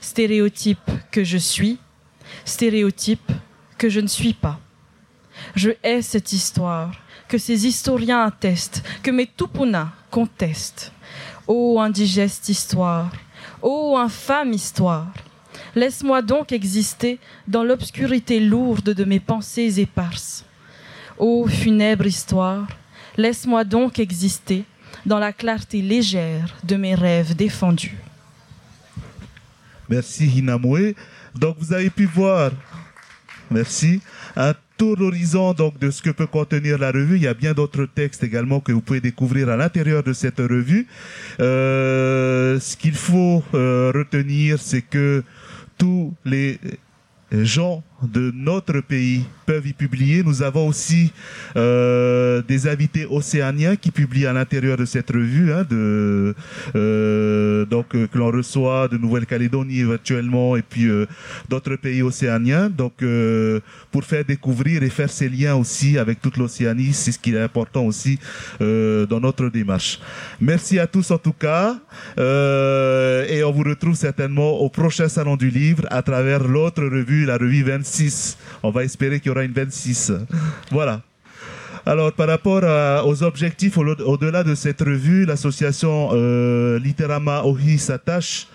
Stéréotypes 0.00 0.90
que 1.10 1.24
je 1.24 1.38
suis, 1.38 1.78
stéréotypes 2.44 3.32
que 3.78 3.88
je 3.88 4.00
ne 4.00 4.06
suis 4.06 4.34
pas. 4.34 4.60
Je 5.56 5.70
hais 5.82 6.02
cette 6.02 6.32
histoire, 6.32 6.92
que 7.28 7.38
ces 7.38 7.66
historiens 7.66 8.24
attestent, 8.24 8.82
que 9.02 9.10
mes 9.10 9.26
tupuna 9.26 9.92
contestent. 10.10 10.92
Ô 11.46 11.80
indigeste 11.80 12.48
histoire, 12.48 13.10
ô 13.60 13.96
infâme 13.98 14.52
histoire, 14.52 15.12
laisse-moi 15.74 16.22
donc 16.22 16.52
exister 16.52 17.18
dans 17.46 17.64
l'obscurité 17.64 18.40
lourde 18.40 18.90
de 18.94 19.04
mes 19.04 19.20
pensées 19.20 19.80
éparses. 19.80 20.44
Ô 21.18 21.46
funèbre 21.46 22.06
histoire, 22.06 22.66
laisse-moi 23.16 23.64
donc 23.64 23.98
exister 23.98 24.64
dans 25.04 25.18
la 25.18 25.32
clarté 25.32 25.82
légère 25.82 26.56
de 26.64 26.76
mes 26.76 26.94
rêves 26.94 27.36
défendus. 27.36 27.98
Merci 29.88 30.26
Hinamwe. 30.26 30.94
Donc 31.34 31.56
vous 31.58 31.72
avez 31.72 31.90
pu 31.90 32.06
voir, 32.06 32.52
merci, 33.50 34.00
un 34.36 34.54
tour 34.76 34.96
d'horizon 34.96 35.52
donc 35.52 35.78
de 35.78 35.90
ce 35.90 36.02
que 36.02 36.10
peut 36.10 36.26
contenir 36.26 36.78
la 36.78 36.90
revue. 36.90 37.16
Il 37.16 37.22
y 37.22 37.28
a 37.28 37.34
bien 37.34 37.52
d'autres 37.52 37.86
textes 37.86 38.22
également 38.22 38.60
que 38.60 38.72
vous 38.72 38.80
pouvez 38.80 39.00
découvrir 39.00 39.48
à 39.48 39.56
l'intérieur 39.56 40.02
de 40.02 40.12
cette 40.12 40.38
revue. 40.38 40.86
Euh, 41.40 42.58
ce 42.60 42.76
qu'il 42.76 42.94
faut 42.94 43.42
euh, 43.54 43.92
retenir, 43.94 44.58
c'est 44.58 44.82
que 44.82 45.22
tous 45.78 46.14
les 46.24 46.58
gens 47.32 47.82
de 48.12 48.32
notre 48.34 48.80
pays 48.80 49.24
peuvent 49.46 49.66
y 49.66 49.72
publier. 49.72 50.22
Nous 50.22 50.42
avons 50.42 50.68
aussi 50.68 51.12
euh, 51.56 52.42
des 52.42 52.66
invités 52.66 53.06
océaniens 53.08 53.76
qui 53.76 53.90
publient 53.90 54.26
à 54.26 54.32
l'intérieur 54.32 54.76
de 54.76 54.84
cette 54.84 55.10
revue, 55.10 55.52
hein, 55.52 55.66
euh, 55.72 57.64
donc 57.66 57.94
euh, 57.94 58.06
que 58.06 58.18
l'on 58.18 58.30
reçoit 58.30 58.88
de 58.88 58.96
Nouvelle-Calédonie 58.96 59.80
éventuellement 59.80 60.56
et 60.56 60.62
puis 60.62 60.88
d'autres 61.48 61.76
pays 61.76 62.02
océaniens. 62.02 62.70
Donc 62.70 63.04
pour 63.90 64.04
faire 64.04 64.24
découvrir 64.24 64.82
et 64.82 64.90
faire 64.90 65.10
ces 65.10 65.28
liens 65.28 65.54
aussi 65.54 65.98
avec 65.98 66.20
toute 66.20 66.36
l'Océanie, 66.36 66.92
c'est 66.92 67.12
ce 67.12 67.18
qui 67.18 67.34
est 67.34 67.40
important 67.40 67.84
aussi 67.84 68.18
dans 68.60 69.20
notre 69.20 69.48
démarche. 69.48 70.00
Merci 70.40 70.78
à 70.78 70.86
tous 70.86 71.10
en 71.10 71.18
tout 71.18 71.32
cas 71.32 71.76
et 72.16 73.42
on 73.44 73.52
vous 73.52 73.62
retrouve 73.64 73.94
certainement 73.94 74.52
au 74.60 74.68
prochain 74.68 75.08
salon 75.08 75.36
du 75.36 75.50
livre 75.50 75.84
à 75.90 76.02
travers 76.02 76.44
l'autre 76.44 76.82
revue, 76.82 77.24
la 77.24 77.36
revue 77.36 77.62
26. 77.62 77.93
On 78.62 78.70
va 78.70 78.84
espérer 78.84 79.20
qu'il 79.20 79.28
y 79.28 79.30
aura 79.32 79.44
une 79.44 79.52
26. 79.52 80.12
Voilà. 80.70 81.02
Alors, 81.86 82.12
par 82.12 82.28
rapport 82.28 82.62
aux 83.06 83.22
objectifs 83.22 83.76
au- 83.76 83.84
au-delà 83.84 84.42
de 84.42 84.54
cette 84.54 84.80
revue, 84.80 85.26
l'association 85.26 86.10
euh, 86.12 86.78
Literama 86.78 87.42
Ohi 87.44 87.78
s'attache 87.78 88.46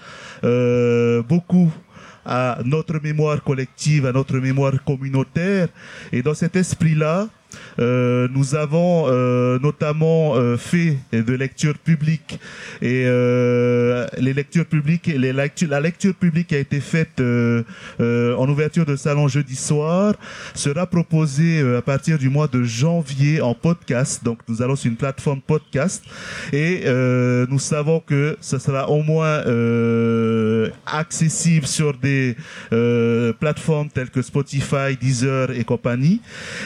euh, 0.43 1.21
beaucoup 1.23 1.71
à 2.25 2.59
notre 2.65 2.99
mémoire 3.01 3.43
collective, 3.43 4.05
à 4.05 4.11
notre 4.11 4.37
mémoire 4.37 4.73
communautaire. 4.83 5.67
Et 6.11 6.21
dans 6.21 6.33
cet 6.33 6.55
esprit-là, 6.55 7.27
euh, 7.79 8.27
nous 8.31 8.55
avons 8.55 9.05
euh, 9.07 9.59
notamment 9.59 10.35
euh, 10.35 10.57
fait 10.57 10.97
de 11.11 11.33
lectures 11.33 11.77
publiques 11.77 12.39
et 12.81 13.03
euh, 13.05 14.07
les 14.17 14.33
lectures 14.33 14.65
publiques, 14.65 15.07
les 15.07 15.33
lectures, 15.33 15.69
la 15.69 15.79
lecture 15.79 16.13
publique 16.13 16.51
a 16.53 16.57
été 16.57 16.79
faite 16.79 17.21
en 17.99 18.49
ouverture 18.49 18.85
de 18.85 18.95
salon 18.95 19.27
jeudi 19.27 19.55
soir 19.55 20.15
sera 20.53 20.87
proposée 20.87 21.61
à 21.77 21.81
partir 21.81 22.17
du 22.17 22.29
mois 22.29 22.47
de 22.47 22.63
janvier 22.63 23.41
en 23.41 23.53
podcast. 23.53 24.23
Donc 24.23 24.39
nous 24.47 24.61
allons 24.61 24.75
sur 24.75 24.89
une 24.89 24.97
plateforme 24.97 25.41
podcast. 25.41 26.03
Et 26.53 26.83
nous 27.49 27.59
savons 27.59 27.99
que 27.99 28.37
ce 28.41 28.57
sera 28.57 28.89
au 28.89 29.03
moins 29.03 29.43
accessible 30.85 31.67
sur 31.67 31.97
des 31.97 32.35
plateformes 33.39 33.89
telles 33.89 34.09
que 34.09 34.21
Spotify, 34.21 34.97
Deezer 34.99 35.51
et 35.51 35.63
compagnie. 35.63 36.21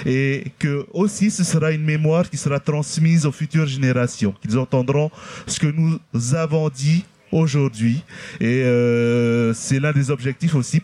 Et 0.06 0.46
que 0.60 0.86
aussi 1.04 1.30
ce 1.30 1.44
sera 1.44 1.72
une 1.72 1.84
mémoire 1.84 2.30
qui 2.30 2.38
sera 2.38 2.60
transmise 2.60 3.26
aux 3.26 3.32
futures 3.32 3.68
générations, 3.68 4.34
qu'ils 4.42 4.58
entendront 4.58 5.12
ce 5.48 5.60
que 5.60 5.68
nous 5.68 6.00
avons 6.36 6.70
dit 6.70 7.04
aujourd'hui 7.34 8.04
et 8.40 8.64
euh, 8.64 9.54
c'est 9.54 9.80
l'un 9.80 9.92
des 9.92 10.12
objectifs 10.12 10.56
aussi 10.56 10.82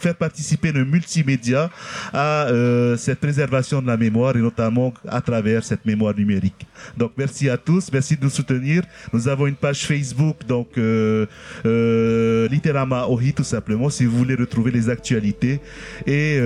faire 0.00 0.14
participer 0.16 0.72
le 0.72 0.84
multimédia 0.84 1.70
à 2.12 2.46
euh, 2.46 2.96
cette 2.96 3.20
préservation 3.20 3.80
de 3.80 3.86
la 3.86 3.96
mémoire 3.96 4.36
et 4.36 4.40
notamment 4.40 4.92
à 5.06 5.20
travers 5.20 5.62
cette 5.64 5.84
mémoire 5.84 6.14
numérique. 6.16 6.66
Donc 6.96 7.12
merci 7.16 7.48
à 7.48 7.56
tous, 7.56 7.90
merci 7.92 8.16
de 8.16 8.24
nous 8.24 8.30
soutenir. 8.30 8.82
Nous 9.12 9.28
avons 9.28 9.46
une 9.46 9.54
page 9.54 9.86
Facebook 9.86 10.38
donc 10.48 10.78
euh, 10.78 11.26
euh, 11.64 12.48
Literama 12.48 13.06
Ohi 13.08 13.32
tout 13.32 13.44
simplement 13.44 13.90
si 13.90 14.04
vous 14.04 14.16
voulez 14.16 14.34
retrouver 14.34 14.70
les 14.70 14.88
actualités 14.88 15.60
et 16.06 16.40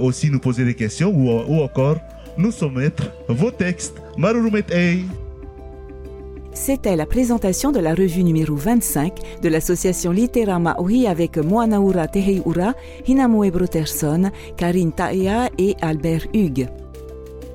aussi 0.00 0.30
nous 0.30 0.40
poser 0.40 0.64
des 0.64 0.74
questions 0.74 1.10
ou 1.10 1.62
encore 1.62 1.98
nous 2.38 2.52
soumettre 2.52 3.10
vos 3.28 3.50
textes. 3.50 4.00
C'était 6.54 6.96
la 6.96 7.06
présentation 7.06 7.70
de 7.70 7.78
la 7.78 7.94
revue 7.94 8.24
numéro 8.24 8.56
25 8.56 9.40
de 9.42 9.48
l'association 9.48 10.10
Literama 10.10 10.76
Ohi 10.78 11.06
avec 11.06 11.36
Moanaura 11.36 12.08
Teheiura, 12.08 12.74
Hinamoe 13.06 13.50
Broterson, 13.50 14.30
Karine 14.56 14.92
Taea 14.92 15.50
et 15.58 15.76
Albert 15.80 16.26
Hugues. 16.34 16.68